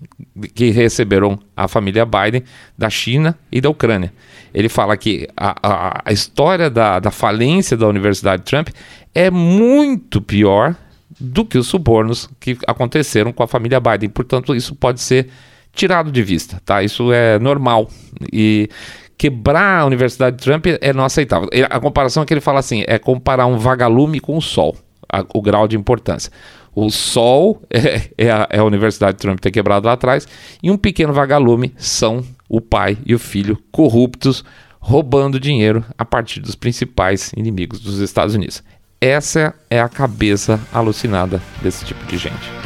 que 0.54 0.70
receberam 0.72 1.40
a 1.56 1.68
família 1.68 2.06
Biden 2.06 2.44
da 2.78 2.90
China 2.90 3.38
e 3.52 3.62
da 3.62 3.70
Ucrânia. 3.70 4.14
Ele 4.54 4.70
fala 4.70 4.98
que 4.98 5.28
a, 5.36 5.56
a, 5.62 6.02
a 6.06 6.12
história 6.12 6.70
da, 6.70 7.00
da 7.00 7.12
falência 7.12 7.78
da 7.78 7.88
Universidade 7.88 8.44
Trump 8.44 8.70
é 9.14 9.30
muito 9.30 10.22
pior 10.22 10.76
do 11.20 11.46
que 11.46 11.58
os 11.58 11.68
subornos 11.68 12.30
que 12.40 12.58
aconteceram 12.68 13.34
com 13.34 13.44
a 13.44 13.48
família 13.48 13.80
Biden. 13.80 14.10
Portanto, 14.10 14.56
isso 14.56 14.76
pode 14.76 15.02
ser 15.02 15.30
tirado 15.74 16.12
de 16.12 16.24
vista, 16.24 16.62
tá? 16.66 16.82
Isso 16.82 17.12
é 17.12 17.38
normal. 17.40 17.90
E 18.32 18.70
quebrar 19.18 19.82
a 19.82 19.86
Universidade 19.86 20.38
Trump 20.38 20.66
é 20.68 20.94
não 20.94 21.04
aceitável. 21.04 21.50
A 21.70 21.80
comparação 21.80 22.24
é 22.24 22.26
que 22.26 22.34
ele 22.34 22.42
fala 22.42 22.60
assim, 22.60 22.84
é 22.88 22.98
comparar 22.98 23.46
um 23.48 23.58
vagalume 23.58 24.20
com 24.20 24.38
o 24.38 24.42
sol, 24.42 24.78
a, 25.12 25.26
o 25.34 25.42
grau 25.42 25.68
de 25.68 25.76
importância. 25.76 26.32
O 26.76 26.90
Sol 26.90 27.62
é, 27.70 28.10
é, 28.18 28.32
a, 28.32 28.48
é 28.50 28.60
a 28.60 28.64
Universidade 28.64 29.18
de 29.18 29.22
Trump 29.22 29.40
ter 29.40 29.52
quebrado 29.52 29.88
lá 29.88 29.94
atrás, 29.94 30.28
e 30.62 30.70
um 30.70 30.78
pequeno 30.78 31.14
vagalume 31.14 31.74
são 31.78 32.24
o 32.48 32.60
pai 32.60 32.98
e 33.06 33.14
o 33.14 33.20
filho 33.20 33.58
corruptos 33.72 34.44
roubando 34.80 35.40
dinheiro 35.40 35.84
a 35.98 36.06
partir 36.06 36.40
dos 36.40 36.56
principais 36.56 37.32
inimigos 37.36 37.80
dos 37.80 38.00
Estados 38.00 38.34
Unidos. 38.34 38.64
Essa 39.02 39.54
é 39.70 39.80
a 39.80 39.88
cabeça 39.88 40.60
alucinada 40.74 41.42
desse 41.62 41.86
tipo 41.86 42.06
de 42.06 42.18
gente. 42.18 42.60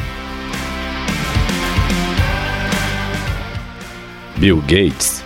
Bill 4.36 4.60
Gates. 4.62 5.22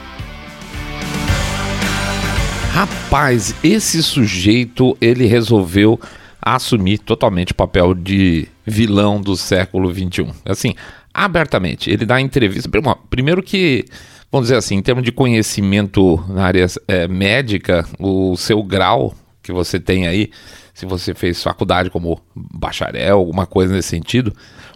Rapaz, 2.72 3.54
esse 3.64 4.02
sujeito 4.02 4.96
ele 5.00 5.26
resolveu 5.26 5.98
assumir 6.40 6.98
totalmente 6.98 7.52
o 7.52 7.54
papel 7.54 7.94
de 7.94 8.48
vilão 8.66 9.20
do 9.20 9.36
século 9.36 9.92
XXI. 9.92 10.32
Assim, 10.44 10.74
abertamente. 11.12 11.90
Ele 11.90 12.06
dá 12.06 12.20
entrevista. 12.20 12.70
Primeiro 13.10 13.42
que, 13.42 13.84
vamos 14.30 14.46
dizer 14.46 14.56
assim, 14.56 14.76
em 14.76 14.82
termos 14.82 15.04
de 15.04 15.12
conhecimento 15.12 16.22
na 16.28 16.44
área 16.44 16.66
é, 16.86 17.08
médica, 17.08 17.86
o 17.98 18.36
seu 18.36 18.62
grau 18.62 19.14
que 19.42 19.52
você 19.52 19.80
tem 19.80 20.06
aí, 20.06 20.30
se 20.74 20.86
você 20.86 21.14
fez 21.14 21.42
faculdade 21.42 21.90
como 21.90 22.20
bacharel, 22.34 23.16
alguma 23.16 23.46
coisa 23.46 23.74
nesse 23.74 23.88
sentido, 23.88 24.32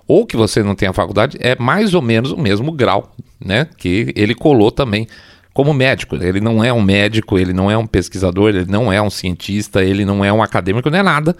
ou 0.08 0.26
que 0.26 0.36
você 0.36 0.62
não 0.62 0.74
tenha 0.74 0.92
faculdade, 0.92 1.36
é 1.40 1.54
mais 1.60 1.94
ou 1.94 2.02
menos 2.02 2.32
o 2.32 2.36
mesmo 2.36 2.72
grau, 2.72 3.14
né? 3.38 3.68
Que 3.76 4.12
ele 4.16 4.34
colou 4.34 4.72
também 4.72 5.06
como 5.52 5.72
médico. 5.74 6.16
Ele 6.16 6.40
não 6.40 6.62
é 6.62 6.72
um 6.72 6.80
médico, 6.80 7.38
ele 7.38 7.52
não 7.52 7.70
é 7.70 7.76
um 7.76 7.86
pesquisador, 7.86 8.50
ele 8.50 8.66
não 8.66 8.92
é 8.92 9.00
um 9.00 9.10
cientista, 9.10 9.82
ele 9.82 10.04
não 10.04 10.24
é 10.24 10.32
um 10.32 10.42
acadêmico, 10.42 10.90
não 10.90 10.98
é 10.98 11.02
nada 11.02 11.36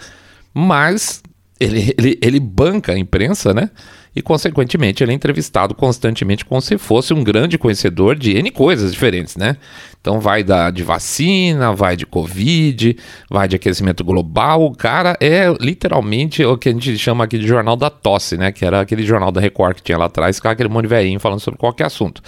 mas 0.55 1.23
ele, 1.59 1.95
ele, 1.97 2.19
ele 2.21 2.41
banca 2.41 2.93
a 2.93 2.99
imprensa, 2.99 3.55
né? 3.55 3.71
E, 4.15 4.21
consequentemente, 4.21 5.03
ele 5.03 5.13
é 5.13 5.15
entrevistado 5.15 5.75
constantemente 5.75 6.45
como 6.45 6.61
se 6.61 6.77
fosse 6.77 7.15
um 7.15 7.25
grande 7.25 7.57
conhecedor 7.57 8.15
de 8.15 8.37
N 8.37 8.51
coisas 8.51 8.93
diferentes, 8.93 9.37
né? 9.37 9.57
Então, 9.99 10.21
vai 10.21 10.45
da, 10.45 10.71
de 10.71 10.83
vacina, 10.83 11.73
vai 11.73 11.97
de 11.97 12.05
Covid, 12.05 12.95
vai 13.31 13.49
de 13.49 13.57
aquecimento 13.57 14.05
global. 14.05 14.65
O 14.65 14.77
cara 14.77 15.17
é 15.19 15.47
literalmente 15.59 16.45
o 16.45 16.59
que 16.59 16.69
a 16.69 16.73
gente 16.73 16.99
chama 16.99 17.25
aqui 17.25 17.39
de 17.39 17.47
jornal 17.47 17.75
da 17.75 17.89
tosse, 17.89 18.37
né? 18.37 18.53
Que 18.53 18.67
era 18.67 18.83
aquele 18.83 19.03
jornal 19.03 19.33
da 19.33 19.41
Record 19.41 19.77
que 19.77 19.83
tinha 19.83 19.97
lá 19.97 20.07
atrás, 20.07 20.39
com 20.39 20.49
aquele 20.49 20.69
monte 20.69 20.89
de 20.89 21.19
falando 21.19 21.41
sobre 21.41 21.59
qualquer 21.59 21.87
assunto. 21.87 22.23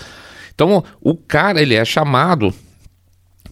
Então, 0.55 0.85
o 1.01 1.15
cara, 1.15 1.61
ele 1.61 1.75
é 1.75 1.85
chamado, 1.85 2.55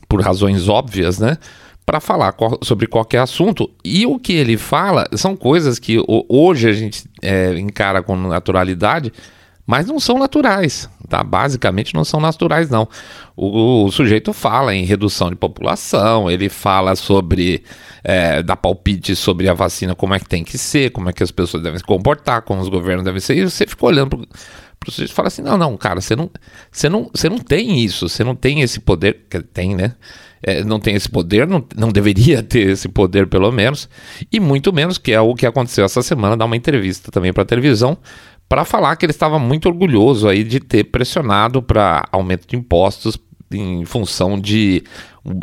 por 0.09 0.21
razões 0.21 0.69
óbvias, 0.69 1.19
né? 1.19 1.37
para 1.85 2.01
falar 2.01 2.35
sobre 2.63 2.87
qualquer 2.87 3.19
assunto. 3.19 3.71
E 3.85 4.07
o 4.07 4.19
que 4.19 4.33
ele 4.33 4.57
fala 4.57 5.07
são 5.15 5.37
coisas 5.37 5.79
que 5.79 6.03
hoje 6.07 6.69
a 6.69 6.73
gente 6.73 7.05
é, 7.21 7.59
encara 7.59 8.03
com 8.03 8.17
naturalidade, 8.17 9.13
mas 9.67 9.87
não 9.87 10.01
são 10.01 10.19
naturais, 10.19 10.89
tá? 11.09 11.23
Basicamente 11.23 11.95
não 11.95 12.05
são 12.05 12.21
naturais, 12.21 12.69
não. 12.69 12.89
O, 13.37 13.85
o 13.85 13.93
sujeito 13.93 14.33
fala 14.33 14.75
em 14.75 14.85
redução 14.85 15.31
de 15.31 15.37
população, 15.37 16.31
ele 16.31 16.49
fala 16.49 16.97
sobre 16.97 17.63
é, 18.03 18.43
dar 18.43 18.57
palpite 18.57 19.15
sobre 19.15 19.49
a 19.49 19.55
vacina, 19.55 19.95
como 19.95 20.15
é 20.15 20.19
que 20.19 20.29
tem 20.29 20.43
que 20.43 20.59
ser, 20.59 20.91
como 20.91 21.09
é 21.09 21.13
que 21.13 21.23
as 21.23 21.31
pessoas 21.31 21.63
devem 21.63 21.79
se 21.79 21.85
comportar, 21.85 22.43
como 22.43 22.61
os 22.61 22.69
governos 22.69 23.05
devem 23.05 23.21
ser, 23.21 23.37
e 23.37 23.49
você 23.49 23.67
fica 23.67 23.87
olhando 23.87 24.11
pro, 24.11 24.29
pro 24.81 24.91
sujeito 24.91 25.13
e 25.13 25.15
fala 25.15 25.29
assim: 25.29 25.43
não, 25.43 25.57
não, 25.57 25.77
cara, 25.77 26.01
você 26.01 26.17
não, 26.17 26.31
você 26.71 26.89
não, 26.89 27.11
você 27.15 27.29
não 27.29 27.39
tem 27.39 27.85
isso, 27.85 28.09
você 28.09 28.25
não 28.25 28.35
tem 28.35 28.61
esse 28.63 28.81
poder, 28.81 29.27
que 29.31 29.41
tem, 29.41 29.77
né? 29.77 29.95
é, 30.43 30.65
não 30.65 30.81
tem 30.81 30.95
esse 30.95 31.09
poder, 31.09 31.47
não, 31.47 31.65
não 31.77 31.91
deveria 31.91 32.43
ter 32.43 32.71
esse 32.71 32.89
poder 32.89 33.27
pelo 33.29 33.51
menos, 33.53 33.89
e 34.31 34.41
muito 34.41 34.73
menos 34.73 34.99
que 34.99 35.13
é 35.13 35.21
o 35.21 35.35
que 35.35 35.47
aconteceu 35.47 35.85
essa 35.85 36.03
semana, 36.03 36.37
dar 36.37 36.45
uma 36.45 36.57
entrevista 36.57 37.11
também 37.13 37.33
para 37.33 37.45
a 37.45 37.47
televisão, 37.47 37.97
para 38.49 38.65
falar 38.65 38.97
que 38.97 39.07
ele 39.07 39.13
estava 39.13 39.39
muito 39.39 39.67
orgulhoso 39.67 40.29
aí 40.29 40.45
de 40.45 40.61
ter 40.61 40.85
pressionado 40.85 41.63
para 41.63 42.07
aumento 42.13 42.47
de 42.47 42.57
impostos 42.57 43.19
em 43.51 43.85
função 43.85 44.39
de 44.39 44.83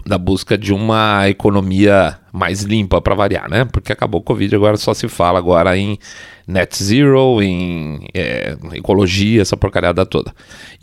da 0.06 0.18
busca 0.18 0.58
de 0.58 0.74
uma 0.74 1.30
economia 1.30 2.20
mais 2.34 2.64
limpa 2.64 3.02
para 3.02 3.16
variar, 3.16 3.50
né? 3.50 3.64
Porque 3.64 3.94
acabou 3.94 4.20
o 4.20 4.24
Covid, 4.24 4.54
agora 4.54 4.76
só 4.76 4.94
se 4.94 5.08
fala 5.08 5.40
agora 5.40 5.78
em 5.78 5.98
net 6.46 6.84
zero, 6.84 7.42
em 7.42 8.06
é, 8.14 8.58
ecologia, 8.74 9.42
essa 9.42 9.56
porcariada 9.56 10.06
toda. 10.06 10.34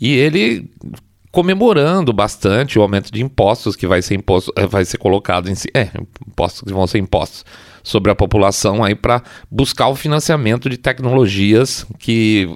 E 0.01 0.15
ele 0.15 0.67
comemorando 1.31 2.11
bastante 2.11 2.79
o 2.79 2.81
aumento 2.81 3.11
de 3.11 3.21
impostos 3.21 3.75
que 3.75 3.85
vai 3.85 4.01
ser 4.01 4.15
imposto, 4.15 4.51
eh, 4.55 4.65
vai 4.65 4.83
ser 4.83 4.97
colocado 4.97 5.49
em 5.49 5.55
si, 5.55 5.67
é, 5.75 5.89
impostos 6.27 6.63
que 6.63 6.73
vão 6.73 6.87
ser 6.87 6.97
impostos 6.97 7.45
sobre 7.87 8.11
a 8.11 8.15
população 8.15 8.83
aí 8.83 8.93
para 8.93 9.23
buscar 9.49 9.87
o 9.87 9.95
financiamento 9.95 10.69
de 10.69 10.77
tecnologias 10.77 11.85
que 11.97 12.49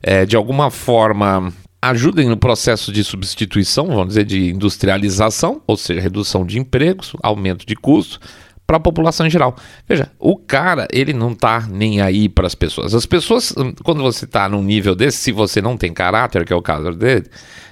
é, 0.00 0.24
de 0.24 0.36
alguma 0.36 0.70
forma 0.70 1.52
ajudem 1.82 2.28
no 2.28 2.36
processo 2.36 2.92
de 2.92 3.02
substituição, 3.02 3.86
vamos 3.88 4.08
dizer, 4.08 4.24
de 4.24 4.50
industrialização, 4.50 5.60
ou 5.66 5.76
seja, 5.76 6.00
redução 6.00 6.46
de 6.46 6.58
empregos, 6.58 7.12
aumento 7.22 7.66
de 7.66 7.74
custos 7.74 8.20
para 8.68 8.76
a 8.76 8.80
população 8.80 9.26
em 9.26 9.30
geral. 9.30 9.56
Veja, 9.88 10.12
o 10.18 10.36
cara, 10.36 10.86
ele 10.92 11.14
não 11.14 11.34
tá 11.34 11.66
nem 11.70 12.02
aí 12.02 12.28
para 12.28 12.46
as 12.46 12.54
pessoas. 12.54 12.94
As 12.94 13.06
pessoas, 13.06 13.50
quando 13.82 14.02
você 14.02 14.26
tá 14.26 14.46
num 14.46 14.62
nível 14.62 14.94
desse, 14.94 15.16
se 15.16 15.32
você 15.32 15.62
não 15.62 15.74
tem 15.74 15.90
caráter, 15.90 16.44
que 16.44 16.52
é 16.52 16.56
o 16.56 16.60
caso 16.60 16.92
dele, 16.92 17.24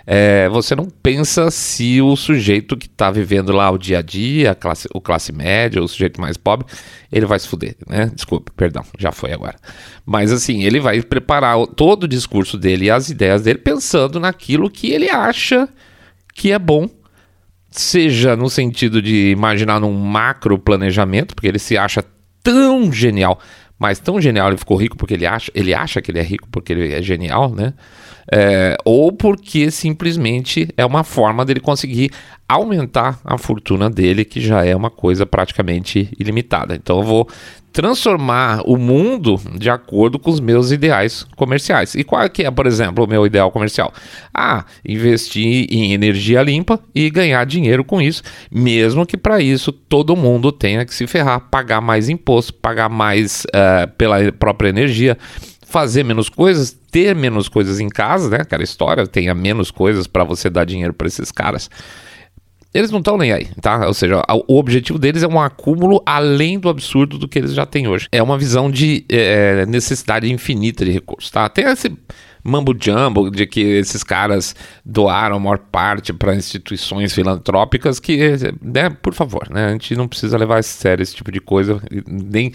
é, 0.06 0.48
você 0.48 0.74
não 0.74 0.88
pensa 0.88 1.50
se 1.50 2.00
o 2.00 2.16
sujeito 2.16 2.78
que 2.78 2.86
está 2.86 3.10
vivendo 3.10 3.52
lá 3.52 3.70
o 3.70 3.76
dia 3.76 3.98
a 3.98 4.02
dia, 4.02 4.52
a 4.52 4.54
classe, 4.54 4.88
o 4.94 4.98
classe 4.98 5.32
média, 5.32 5.82
o 5.82 5.86
sujeito 5.86 6.18
mais 6.18 6.38
pobre, 6.38 6.66
ele 7.12 7.26
vai 7.26 7.38
se 7.38 7.46
fuder, 7.46 7.76
né? 7.86 8.10
Desculpa, 8.14 8.50
perdão, 8.56 8.82
já 8.98 9.12
foi 9.12 9.34
agora. 9.34 9.56
Mas 10.06 10.32
assim, 10.32 10.62
ele 10.62 10.80
vai 10.80 11.02
preparar 11.02 11.58
todo 11.76 12.04
o 12.04 12.08
discurso 12.08 12.56
dele 12.56 12.86
e 12.86 12.90
as 12.90 13.10
ideias 13.10 13.42
dele 13.42 13.58
pensando 13.58 14.18
naquilo 14.18 14.70
que 14.70 14.92
ele 14.92 15.10
acha 15.10 15.68
que 16.32 16.52
é 16.52 16.58
bom 16.58 16.88
seja 17.70 18.36
no 18.36 18.48
sentido 18.48 19.02
de 19.02 19.30
imaginar 19.30 19.80
num 19.80 19.92
macro 19.92 20.58
planejamento, 20.58 21.34
porque 21.34 21.48
ele 21.48 21.58
se 21.58 21.76
acha 21.76 22.04
tão 22.42 22.92
genial, 22.92 23.38
mas 23.78 23.98
tão 23.98 24.20
genial 24.20 24.48
ele 24.48 24.56
ficou 24.56 24.76
rico 24.76 24.96
porque 24.96 25.14
ele 25.14 25.26
acha, 25.26 25.50
ele 25.54 25.74
acha 25.74 26.00
que 26.00 26.10
ele 26.10 26.18
é 26.18 26.22
rico 26.22 26.48
porque 26.50 26.72
ele 26.72 26.92
é 26.92 27.02
genial, 27.02 27.54
né? 27.54 27.74
É, 28.32 28.76
ou 28.84 29.12
porque 29.12 29.70
simplesmente 29.70 30.68
é 30.76 30.84
uma 30.84 31.04
forma 31.04 31.44
dele 31.44 31.60
conseguir 31.60 32.10
aumentar 32.48 33.20
a 33.24 33.38
fortuna 33.38 33.88
dele, 33.88 34.24
que 34.24 34.40
já 34.40 34.64
é 34.64 34.74
uma 34.74 34.90
coisa 34.90 35.24
praticamente 35.24 36.08
ilimitada. 36.18 36.74
Então 36.74 36.98
eu 36.98 37.04
vou 37.04 37.28
transformar 37.76 38.62
o 38.64 38.78
mundo 38.78 39.38
de 39.58 39.68
acordo 39.68 40.18
com 40.18 40.30
os 40.30 40.40
meus 40.40 40.70
ideais 40.70 41.26
comerciais. 41.36 41.94
E 41.94 42.02
qual 42.02 42.22
é 42.22 42.28
que 42.30 42.42
é, 42.42 42.50
por 42.50 42.66
exemplo, 42.66 43.04
o 43.04 43.06
meu 43.06 43.26
ideal 43.26 43.50
comercial? 43.50 43.92
Ah, 44.32 44.64
investir 44.82 45.66
em 45.70 45.92
energia 45.92 46.40
limpa 46.42 46.80
e 46.94 47.10
ganhar 47.10 47.44
dinheiro 47.44 47.84
com 47.84 48.00
isso, 48.00 48.22
mesmo 48.50 49.04
que 49.04 49.18
para 49.18 49.42
isso 49.42 49.72
todo 49.72 50.16
mundo 50.16 50.50
tenha 50.50 50.86
que 50.86 50.94
se 50.94 51.06
ferrar, 51.06 51.38
pagar 51.50 51.82
mais 51.82 52.08
imposto, 52.08 52.54
pagar 52.54 52.88
mais 52.88 53.44
uh, 53.48 53.86
pela 53.98 54.32
própria 54.32 54.70
energia 54.70 55.18
fazer 55.66 56.02
menos 56.02 56.30
coisas, 56.30 56.74
ter 56.90 57.14
menos 57.14 57.46
coisas 57.46 57.78
em 57.78 57.90
casa, 57.90 58.30
né? 58.30 58.38
Aquela 58.40 58.62
história, 58.62 59.06
tenha 59.06 59.34
menos 59.34 59.70
coisas 59.70 60.06
para 60.06 60.24
você 60.24 60.48
dar 60.48 60.64
dinheiro 60.64 60.94
para 60.94 61.08
esses 61.08 61.30
caras. 61.30 61.68
Eles 62.76 62.90
não 62.90 62.98
estão 62.98 63.16
nem 63.16 63.32
aí, 63.32 63.48
tá? 63.60 63.86
Ou 63.86 63.94
seja, 63.94 64.22
o 64.46 64.58
objetivo 64.58 64.98
deles 64.98 65.22
é 65.22 65.26
um 65.26 65.40
acúmulo 65.40 66.02
além 66.04 66.58
do 66.58 66.68
absurdo 66.68 67.18
do 67.18 67.26
que 67.26 67.38
eles 67.38 67.54
já 67.54 67.64
têm 67.64 67.88
hoje. 67.88 68.08
É 68.12 68.22
uma 68.22 68.36
visão 68.36 68.70
de 68.70 69.04
é, 69.08 69.64
necessidade 69.66 70.30
infinita 70.30 70.84
de 70.84 70.90
recursos, 70.90 71.30
tá? 71.30 71.48
Tem 71.48 71.64
esse 71.64 71.90
mambo 72.46 72.74
jumbo 72.78 73.30
de 73.30 73.46
que 73.46 73.60
esses 73.60 74.04
caras 74.04 74.54
doaram 74.84 75.36
a 75.36 75.38
maior 75.40 75.58
parte 75.58 76.12
para 76.12 76.34
instituições 76.34 77.12
filantrópicas 77.12 77.98
que, 77.98 78.34
né, 78.62 78.90
por 78.90 79.12
favor, 79.14 79.48
né, 79.50 79.66
a 79.66 79.72
gente 79.72 79.96
não 79.96 80.06
precisa 80.06 80.38
levar 80.38 80.58
a 80.58 80.62
sério 80.62 81.02
esse 81.02 81.16
tipo 81.16 81.32
de 81.32 81.40
coisa, 81.40 81.80
nem 82.06 82.52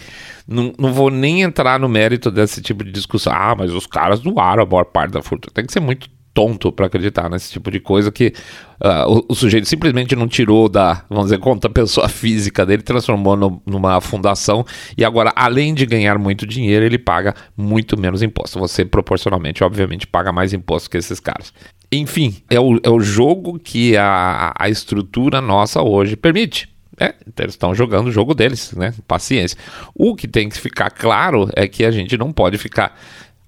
não, 0.48 0.72
não 0.78 0.92
vou 0.92 1.10
nem 1.10 1.42
entrar 1.42 1.78
no 1.78 1.88
mérito 1.88 2.30
desse 2.30 2.62
tipo 2.62 2.82
de 2.84 2.90
discussão. 2.90 3.32
Ah, 3.34 3.54
mas 3.56 3.72
os 3.72 3.86
caras 3.86 4.20
doaram 4.20 4.62
a 4.62 4.66
maior 4.66 4.84
parte 4.84 5.12
da 5.12 5.22
fortuna. 5.22 5.52
Tem 5.52 5.66
que 5.66 5.72
ser 5.72 5.80
muito 5.80 6.08
tonto 6.34 6.72
para 6.72 6.86
acreditar 6.86 7.28
nesse 7.28 7.52
tipo 7.52 7.70
de 7.70 7.78
coisa 7.78 8.10
que 8.10 8.32
uh, 8.80 9.10
o, 9.10 9.26
o, 9.28 9.34
sujeito 9.34 9.68
simplesmente 9.68 10.16
não 10.16 10.26
tirou 10.26 10.68
da, 10.68 11.04
vamos 11.08 11.26
dizer, 11.26 11.38
conta 11.38 11.68
pessoa 11.68 12.08
física 12.10 12.64
dele, 12.64 12.82
transformou 12.82 13.36
no, 13.36 13.62
numa 13.66 14.00
fundação 14.00 14.64
e 14.96 15.04
agora, 15.04 15.32
além 15.36 15.74
de 15.74 15.84
ganhar 15.84 16.18
muito 16.18 16.46
dinheiro, 16.46 16.84
ele 16.84 16.98
paga 16.98 17.34
muito 17.56 17.98
menos 17.98 18.22
imposto. 18.22 18.58
Você, 18.58 18.84
proporcionalmente, 18.84 19.62
obviamente, 19.62 20.06
paga 20.06 20.32
mais 20.32 20.52
imposto 20.52 20.90
que 20.90 20.96
esses 20.96 21.20
caras. 21.20 21.52
Enfim, 21.90 22.36
é 22.48 22.58
o, 22.58 22.80
é 22.82 22.88
o 22.88 23.00
jogo 23.00 23.58
que 23.58 23.96
a, 23.96 24.54
a 24.58 24.68
estrutura 24.68 25.40
nossa 25.40 25.82
hoje 25.82 26.16
permite. 26.16 26.72
É, 26.98 27.14
eles 27.38 27.54
estão 27.54 27.74
jogando 27.74 28.08
o 28.08 28.12
jogo 28.12 28.34
deles, 28.34 28.72
né? 28.74 28.94
Paciência. 29.08 29.58
O 29.94 30.14
que 30.14 30.28
tem 30.28 30.48
que 30.48 30.58
ficar 30.58 30.90
claro 30.90 31.48
é 31.54 31.66
que 31.66 31.84
a 31.84 31.90
gente 31.90 32.16
não 32.16 32.32
pode 32.32 32.58
ficar 32.58 32.98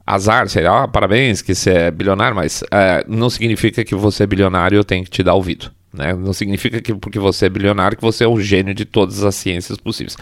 azar, 0.07 0.49
sei 0.49 0.65
lá, 0.65 0.87
parabéns 0.87 1.41
que 1.41 1.55
você 1.55 1.71
é 1.71 1.91
bilionário, 1.91 2.37
mas 2.37 2.63
é, 2.71 3.05
não 3.09 3.31
significa 3.31 3.85
que 3.85 3.95
você 3.95 4.25
é 4.25 4.27
bilionário 4.27 4.77
eu 4.77 4.85
tenho 4.85 5.05
que 5.05 5.11
te 5.11 5.23
dar 5.23 5.35
ouvido. 5.35 5.71
Né? 5.93 6.13
Não 6.13 6.33
significa 6.33 6.81
que 6.81 6.95
porque 6.95 7.19
você 7.19 7.47
é 7.47 7.49
bilionário 7.49 7.97
que 7.97 8.03
você 8.03 8.25
é 8.25 8.29
o 8.29 8.41
gênio 8.41 8.75
de 8.75 8.85
todas 8.85 9.23
as 9.23 9.35
ciências 9.35 9.79
possíveis. 9.79 10.17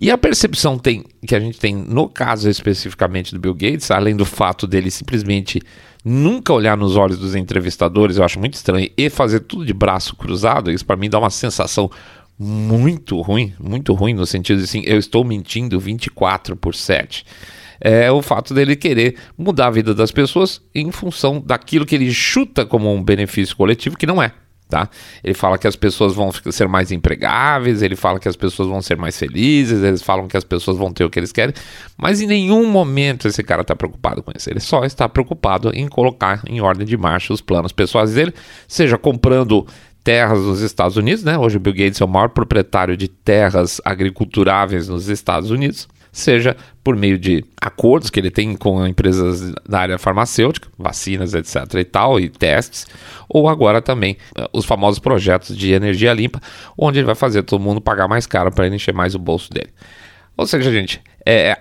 E 0.00 0.10
a 0.10 0.16
percepção 0.16 0.78
tem, 0.78 1.04
que 1.26 1.34
a 1.34 1.40
gente 1.40 1.58
tem 1.58 1.74
no 1.74 2.08
caso 2.08 2.48
especificamente 2.48 3.34
do 3.34 3.40
Bill 3.40 3.52
Gates, 3.52 3.90
além 3.90 4.16
do 4.16 4.24
fato 4.24 4.66
dele 4.66 4.90
simplesmente 4.90 5.60
nunca 6.02 6.52
olhar 6.54 6.76
nos 6.76 6.96
olhos 6.96 7.18
dos 7.18 7.34
entrevistadores, 7.34 8.16
eu 8.16 8.24
acho 8.24 8.38
muito 8.38 8.54
estranho, 8.54 8.88
e 8.96 9.10
fazer 9.10 9.40
tudo 9.40 9.66
de 9.66 9.74
braço 9.74 10.16
cruzado, 10.16 10.70
isso 10.70 10.86
para 10.86 10.96
mim 10.96 11.10
dá 11.10 11.18
uma 11.18 11.28
sensação 11.28 11.90
muito 12.38 13.20
ruim, 13.20 13.52
muito 13.60 13.92
ruim 13.92 14.14
no 14.14 14.24
sentido 14.24 14.58
de 14.58 14.64
assim, 14.64 14.82
eu 14.86 14.98
estou 14.98 15.22
mentindo 15.22 15.78
24 15.78 16.56
por 16.56 16.74
7 16.74 17.26
é 17.80 18.10
o 18.12 18.20
fato 18.20 18.52
dele 18.52 18.76
querer 18.76 19.16
mudar 19.36 19.68
a 19.68 19.70
vida 19.70 19.94
das 19.94 20.10
pessoas 20.10 20.60
em 20.74 20.90
função 20.92 21.42
daquilo 21.44 21.86
que 21.86 21.94
ele 21.94 22.12
chuta 22.12 22.66
como 22.66 22.92
um 22.92 23.02
benefício 23.02 23.56
coletivo, 23.56 23.96
que 23.96 24.06
não 24.06 24.22
é. 24.22 24.32
Tá? 24.68 24.88
Ele 25.24 25.34
fala 25.34 25.58
que 25.58 25.66
as 25.66 25.74
pessoas 25.74 26.14
vão 26.14 26.30
ser 26.30 26.68
mais 26.68 26.92
empregáveis, 26.92 27.82
ele 27.82 27.96
fala 27.96 28.20
que 28.20 28.28
as 28.28 28.36
pessoas 28.36 28.68
vão 28.68 28.80
ser 28.80 28.96
mais 28.96 29.18
felizes, 29.18 29.82
eles 29.82 30.00
falam 30.00 30.28
que 30.28 30.36
as 30.36 30.44
pessoas 30.44 30.76
vão 30.76 30.92
ter 30.92 31.02
o 31.02 31.10
que 31.10 31.18
eles 31.18 31.32
querem, 31.32 31.52
mas 31.96 32.20
em 32.20 32.26
nenhum 32.28 32.64
momento 32.70 33.26
esse 33.26 33.42
cara 33.42 33.62
está 33.62 33.74
preocupado 33.74 34.22
com 34.22 34.30
isso. 34.32 34.48
Ele 34.48 34.60
só 34.60 34.84
está 34.84 35.08
preocupado 35.08 35.72
em 35.74 35.88
colocar 35.88 36.40
em 36.46 36.60
ordem 36.60 36.86
de 36.86 36.96
marcha 36.96 37.32
os 37.32 37.40
planos 37.40 37.72
pessoais 37.72 38.14
dele, 38.14 38.32
seja 38.68 38.96
comprando 38.96 39.66
terras 40.04 40.38
nos 40.38 40.60
Estados 40.60 40.96
Unidos, 40.96 41.24
né? 41.24 41.36
Hoje 41.36 41.56
o 41.56 41.60
Bill 41.60 41.74
Gates 41.74 42.00
é 42.00 42.04
o 42.04 42.08
maior 42.08 42.28
proprietário 42.28 42.96
de 42.96 43.08
terras 43.08 43.80
agriculturáveis 43.84 44.88
nos 44.88 45.08
Estados 45.08 45.50
Unidos 45.50 45.88
seja 46.12 46.56
por 46.82 46.96
meio 46.96 47.18
de 47.18 47.44
acordos 47.60 48.10
que 48.10 48.18
ele 48.18 48.30
tem 48.30 48.56
com 48.56 48.86
empresas 48.86 49.52
da 49.68 49.80
área 49.80 49.98
farmacêutica, 49.98 50.68
vacinas, 50.78 51.34
etc. 51.34 51.74
e 51.74 51.84
tal, 51.84 52.18
e 52.18 52.28
testes, 52.28 52.86
ou 53.28 53.48
agora 53.48 53.80
também 53.80 54.16
uh, 54.38 54.48
os 54.52 54.64
famosos 54.64 54.98
projetos 54.98 55.56
de 55.56 55.72
energia 55.72 56.12
limpa, 56.12 56.40
onde 56.76 56.98
ele 56.98 57.06
vai 57.06 57.14
fazer 57.14 57.42
todo 57.42 57.62
mundo 57.62 57.80
pagar 57.80 58.08
mais 58.08 58.26
caro 58.26 58.50
para 58.50 58.66
ele 58.66 58.76
encher 58.76 58.94
mais 58.94 59.14
o 59.14 59.18
bolso 59.18 59.50
dele. 59.50 59.70
Ou 60.36 60.46
seja, 60.46 60.70
gente, 60.72 61.02
é 61.26 61.58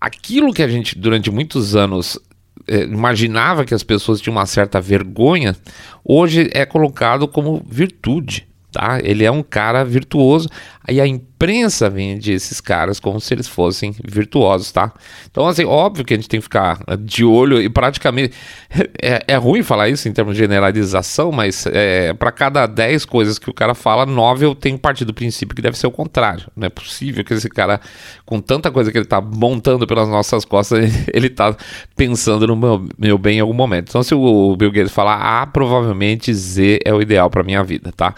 aquilo 0.00 0.52
que 0.52 0.62
a 0.62 0.68
gente 0.68 0.98
durante 0.98 1.30
muitos 1.30 1.74
anos 1.74 2.18
é, 2.66 2.84
imaginava 2.84 3.64
que 3.64 3.74
as 3.74 3.82
pessoas 3.82 4.20
tinham 4.20 4.36
uma 4.36 4.46
certa 4.46 4.80
vergonha, 4.80 5.56
hoje 6.04 6.50
é 6.52 6.64
colocado 6.64 7.26
como 7.26 7.62
virtude. 7.68 8.46
Tá? 8.74 8.98
Ele 9.02 9.24
é 9.24 9.30
um 9.30 9.42
cara 9.42 9.84
virtuoso. 9.84 10.48
Aí 10.82 11.00
a 11.00 11.06
imprensa 11.44 11.90
vende 11.90 12.32
esses 12.32 12.58
caras 12.58 12.98
como 12.98 13.20
se 13.20 13.34
eles 13.34 13.46
fossem 13.46 13.94
virtuosos, 14.02 14.72
tá? 14.72 14.92
Então, 15.30 15.46
assim, 15.46 15.64
óbvio 15.64 16.02
que 16.02 16.14
a 16.14 16.16
gente 16.16 16.28
tem 16.28 16.40
que 16.40 16.44
ficar 16.44 16.78
de 17.00 17.22
olho 17.24 17.60
e 17.60 17.68
praticamente. 17.68 18.34
É, 19.00 19.22
é 19.28 19.36
ruim 19.36 19.62
falar 19.62 19.88
isso 19.88 20.08
em 20.08 20.12
termos 20.12 20.34
de 20.34 20.40
generalização, 20.40 21.30
mas 21.30 21.66
é, 21.66 22.14
para 22.14 22.32
cada 22.32 22.66
10 22.66 23.04
coisas 23.04 23.38
que 23.38 23.50
o 23.50 23.52
cara 23.52 23.74
fala, 23.74 24.06
9 24.06 24.46
eu 24.46 24.54
tenho 24.54 24.78
partido 24.78 25.08
do 25.08 25.14
princípio 25.14 25.54
que 25.54 25.60
deve 25.60 25.76
ser 25.76 25.86
o 25.86 25.90
contrário. 25.90 26.50
Não 26.56 26.66
é 26.66 26.70
possível 26.70 27.22
que 27.22 27.34
esse 27.34 27.48
cara, 27.50 27.80
com 28.24 28.40
tanta 28.40 28.70
coisa 28.70 28.90
que 28.90 28.96
ele 28.96 29.04
tá 29.04 29.20
montando 29.20 29.86
pelas 29.86 30.08
nossas 30.08 30.44
costas, 30.44 30.90
ele 31.12 31.28
tá 31.28 31.54
pensando 31.94 32.46
no 32.46 32.56
meu, 32.56 32.88
meu 32.98 33.18
bem 33.18 33.38
em 33.38 33.40
algum 33.40 33.52
momento. 33.52 33.90
Então, 33.90 34.02
se 34.02 34.14
o 34.14 34.56
Bill 34.56 34.72
Gates 34.72 34.92
falar 34.92 35.42
A, 35.42 35.46
provavelmente 35.46 36.32
Z 36.32 36.80
é 36.84 36.92
o 36.92 37.02
ideal 37.02 37.28
para 37.28 37.42
minha 37.42 37.62
vida, 37.62 37.92
tá? 37.92 38.14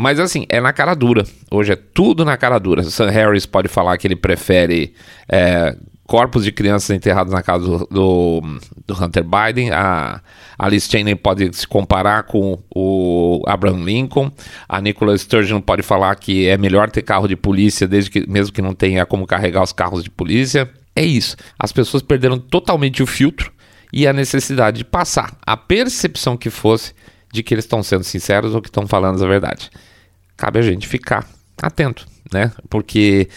Mas 0.00 0.20
assim, 0.20 0.46
é 0.48 0.60
na 0.60 0.72
cara 0.72 0.94
dura. 0.94 1.24
Hoje 1.50 1.72
é 1.72 1.76
tudo 1.76 2.24
na 2.24 2.36
cara 2.36 2.56
dura. 2.60 2.84
Sam 2.84 3.10
Harris 3.10 3.46
pode 3.46 3.66
falar 3.66 3.98
que 3.98 4.06
ele 4.06 4.14
prefere 4.14 4.94
é, 5.28 5.76
corpos 6.06 6.44
de 6.44 6.52
crianças 6.52 6.90
enterrados 6.90 7.32
na 7.32 7.42
casa 7.42 7.66
do, 7.66 8.40
do, 8.86 8.94
Hunter 8.94 9.24
Biden. 9.24 9.72
A 9.72 10.20
Alice 10.56 10.88
Cheney 10.88 11.16
pode 11.16 11.52
se 11.52 11.66
comparar 11.66 12.22
com 12.22 12.62
o 12.72 13.42
Abraham 13.44 13.82
Lincoln. 13.82 14.30
A 14.68 14.80
Nicola 14.80 15.18
Sturgeon 15.18 15.60
pode 15.60 15.82
falar 15.82 16.14
que 16.14 16.46
é 16.46 16.56
melhor 16.56 16.88
ter 16.88 17.02
carro 17.02 17.26
de 17.26 17.34
polícia, 17.34 17.88
desde 17.88 18.08
que, 18.08 18.30
mesmo 18.30 18.52
que 18.52 18.62
não 18.62 18.74
tenha 18.74 19.04
como 19.04 19.26
carregar 19.26 19.64
os 19.64 19.72
carros 19.72 20.04
de 20.04 20.10
polícia. 20.10 20.70
É 20.94 21.02
isso. 21.02 21.34
As 21.58 21.72
pessoas 21.72 22.04
perderam 22.04 22.38
totalmente 22.38 23.02
o 23.02 23.06
filtro 23.06 23.50
e 23.92 24.06
a 24.06 24.12
necessidade 24.12 24.78
de 24.78 24.84
passar 24.84 25.36
a 25.44 25.56
percepção 25.56 26.36
que 26.36 26.50
fosse 26.50 26.94
de 27.32 27.42
que 27.42 27.52
eles 27.52 27.64
estão 27.64 27.82
sendo 27.82 28.04
sinceros 28.04 28.54
ou 28.54 28.62
que 28.62 28.68
estão 28.68 28.86
falando 28.86 29.20
a 29.24 29.26
verdade 29.26 29.68
cabe 30.38 30.60
a 30.60 30.62
gente 30.62 30.88
ficar 30.88 31.28
atento, 31.60 32.06
né? 32.32 32.52
Porque 32.70 33.28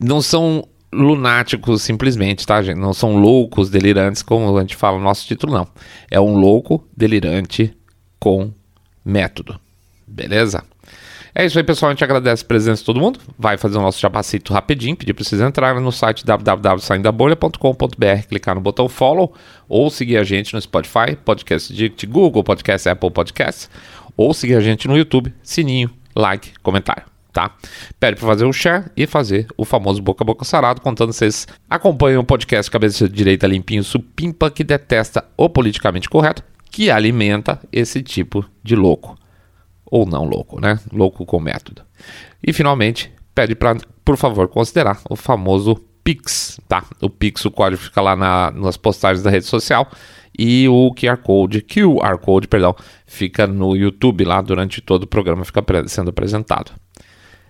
não 0.00 0.22
são 0.22 0.66
lunáticos 0.92 1.82
simplesmente, 1.82 2.46
tá, 2.46 2.62
gente? 2.62 2.78
Não 2.78 2.94
são 2.94 3.16
loucos 3.16 3.68
delirantes, 3.68 4.22
como 4.22 4.56
a 4.56 4.60
gente 4.60 4.76
fala 4.76 4.96
no 4.96 5.02
nosso 5.04 5.26
título, 5.26 5.52
não. 5.52 5.66
É 6.10 6.20
um 6.20 6.36
louco 6.36 6.86
delirante 6.96 7.76
com 8.18 8.50
método. 9.04 9.60
Beleza? 10.06 10.64
É 11.34 11.44
isso 11.44 11.58
aí, 11.58 11.64
pessoal. 11.64 11.90
A 11.90 11.92
gente 11.92 12.04
agradece 12.04 12.42
a 12.42 12.46
presença 12.46 12.80
de 12.80 12.86
todo 12.86 13.00
mundo. 13.00 13.20
Vai 13.38 13.58
fazer 13.58 13.76
o 13.76 13.82
nosso 13.82 14.00
jabacito 14.00 14.54
rapidinho. 14.54 14.96
Pedir 14.96 15.12
para 15.12 15.22
vocês 15.22 15.42
entrarem 15.42 15.82
no 15.82 15.92
site 15.92 16.24
www.saindabolha.com.br, 16.24 18.26
clicar 18.26 18.54
no 18.54 18.62
botão 18.62 18.88
follow 18.88 19.34
ou 19.68 19.90
seguir 19.90 20.16
a 20.16 20.24
gente 20.24 20.54
no 20.54 20.62
Spotify, 20.62 21.14
Podcast 21.22 21.74
Dict, 21.74 22.06
Google 22.06 22.42
Podcast, 22.42 22.88
Apple 22.88 23.10
Podcasts, 23.10 23.68
ou 24.16 24.32
seguir 24.32 24.54
a 24.54 24.60
gente 24.60 24.88
no 24.88 24.96
YouTube, 24.96 25.34
sininho 25.42 25.90
like, 26.16 26.52
comentário. 26.62 27.04
Tá? 27.32 27.54
Pede 28.00 28.16
para 28.16 28.26
fazer 28.26 28.46
um 28.46 28.52
share 28.52 28.86
e 28.96 29.06
fazer 29.06 29.46
o 29.58 29.64
famoso 29.64 30.00
boca 30.00 30.24
a 30.24 30.26
boca 30.26 30.42
sarado, 30.42 30.80
contando 30.80 31.12
vocês 31.12 31.46
acompanham 31.68 32.22
o 32.22 32.24
podcast 32.24 32.70
Cabeça 32.70 33.06
Direita 33.06 33.46
Limpinho 33.46 33.84
Supimpa, 33.84 34.50
que 34.50 34.64
detesta 34.64 35.22
o 35.36 35.46
politicamente 35.46 36.08
correto, 36.08 36.42
que 36.70 36.90
alimenta 36.90 37.60
esse 37.70 38.02
tipo 38.02 38.42
de 38.62 38.74
louco. 38.74 39.18
Ou 39.84 40.06
não 40.06 40.24
louco, 40.24 40.58
né? 40.58 40.80
Louco 40.90 41.26
com 41.26 41.38
método. 41.38 41.82
E 42.42 42.54
finalmente, 42.54 43.12
pede 43.34 43.54
para, 43.54 43.76
por 44.02 44.16
favor, 44.16 44.48
considerar 44.48 45.00
o 45.10 45.14
famoso 45.14 45.76
Pix, 46.02 46.58
tá? 46.68 46.84
O 47.02 47.10
Pix, 47.10 47.44
o 47.44 47.50
código 47.50 47.82
fica 47.82 48.00
lá 48.00 48.16
na, 48.16 48.50
nas 48.52 48.76
postagens 48.76 49.22
da 49.22 49.30
rede 49.30 49.44
social 49.44 49.90
e 50.38 50.68
o 50.68 50.92
QR 50.94 51.18
Code, 51.18 51.62
QR 51.62 52.18
Code, 52.18 52.48
perdão, 52.48 52.74
fica 53.06 53.46
no 53.46 53.74
YouTube 53.74 54.24
lá 54.24 54.40
durante 54.40 54.80
todo 54.80 55.04
o 55.04 55.06
programa, 55.06 55.44
fica 55.44 55.62
sendo 55.86 56.10
apresentado. 56.10 56.72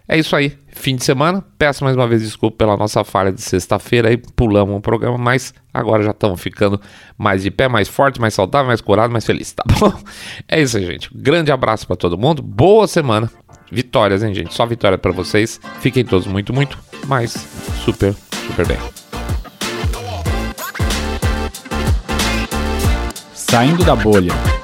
É 0.09 0.17
isso 0.17 0.37
aí, 0.37 0.57
fim 0.69 0.95
de 0.95 1.05
semana. 1.05 1.45
Peço 1.59 1.83
mais 1.83 1.97
uma 1.97 2.07
vez 2.07 2.23
desculpa 2.23 2.57
pela 2.59 2.77
nossa 2.77 3.03
falha 3.03 3.33
de 3.33 3.43
sexta-feira 3.43 4.09
aí, 4.09 4.17
pulamos 4.17 4.77
um 4.77 4.81
programa, 4.81 5.19
mas 5.19 5.53
agora 5.75 6.03
já 6.03 6.13
estamos 6.13 6.41
ficando 6.41 6.81
mais 7.19 7.43
de 7.43 7.51
pé, 7.51 7.69
mais 7.69 7.89
forte, 7.89 8.21
mais 8.21 8.33
saudável, 8.33 8.69
mais 8.69 8.81
curado, 8.81 9.11
mais 9.11 9.27
feliz, 9.27 9.53
tá 9.53 9.65
bom? 9.81 9.93
É 10.49 10.61
isso 10.61 10.77
aí, 10.77 10.87
gente. 10.87 11.11
Grande 11.13 11.51
abraço 11.51 11.87
para 11.87 11.97
todo 11.97 12.17
mundo. 12.17 12.41
Boa 12.41 12.87
semana. 12.87 13.29
Vitórias, 13.71 14.23
hein, 14.23 14.33
gente? 14.33 14.55
Só 14.55 14.65
vitória 14.65 14.97
para 14.97 15.11
vocês. 15.11 15.61
Fiquem 15.81 16.05
todos 16.05 16.29
muito, 16.29 16.53
muito, 16.53 16.79
mas 17.09 17.33
super, 17.85 18.15
super 18.47 18.65
bem. 18.65 19.06
Saindo 23.51 23.85
da 23.85 23.95
bolha. 23.95 24.56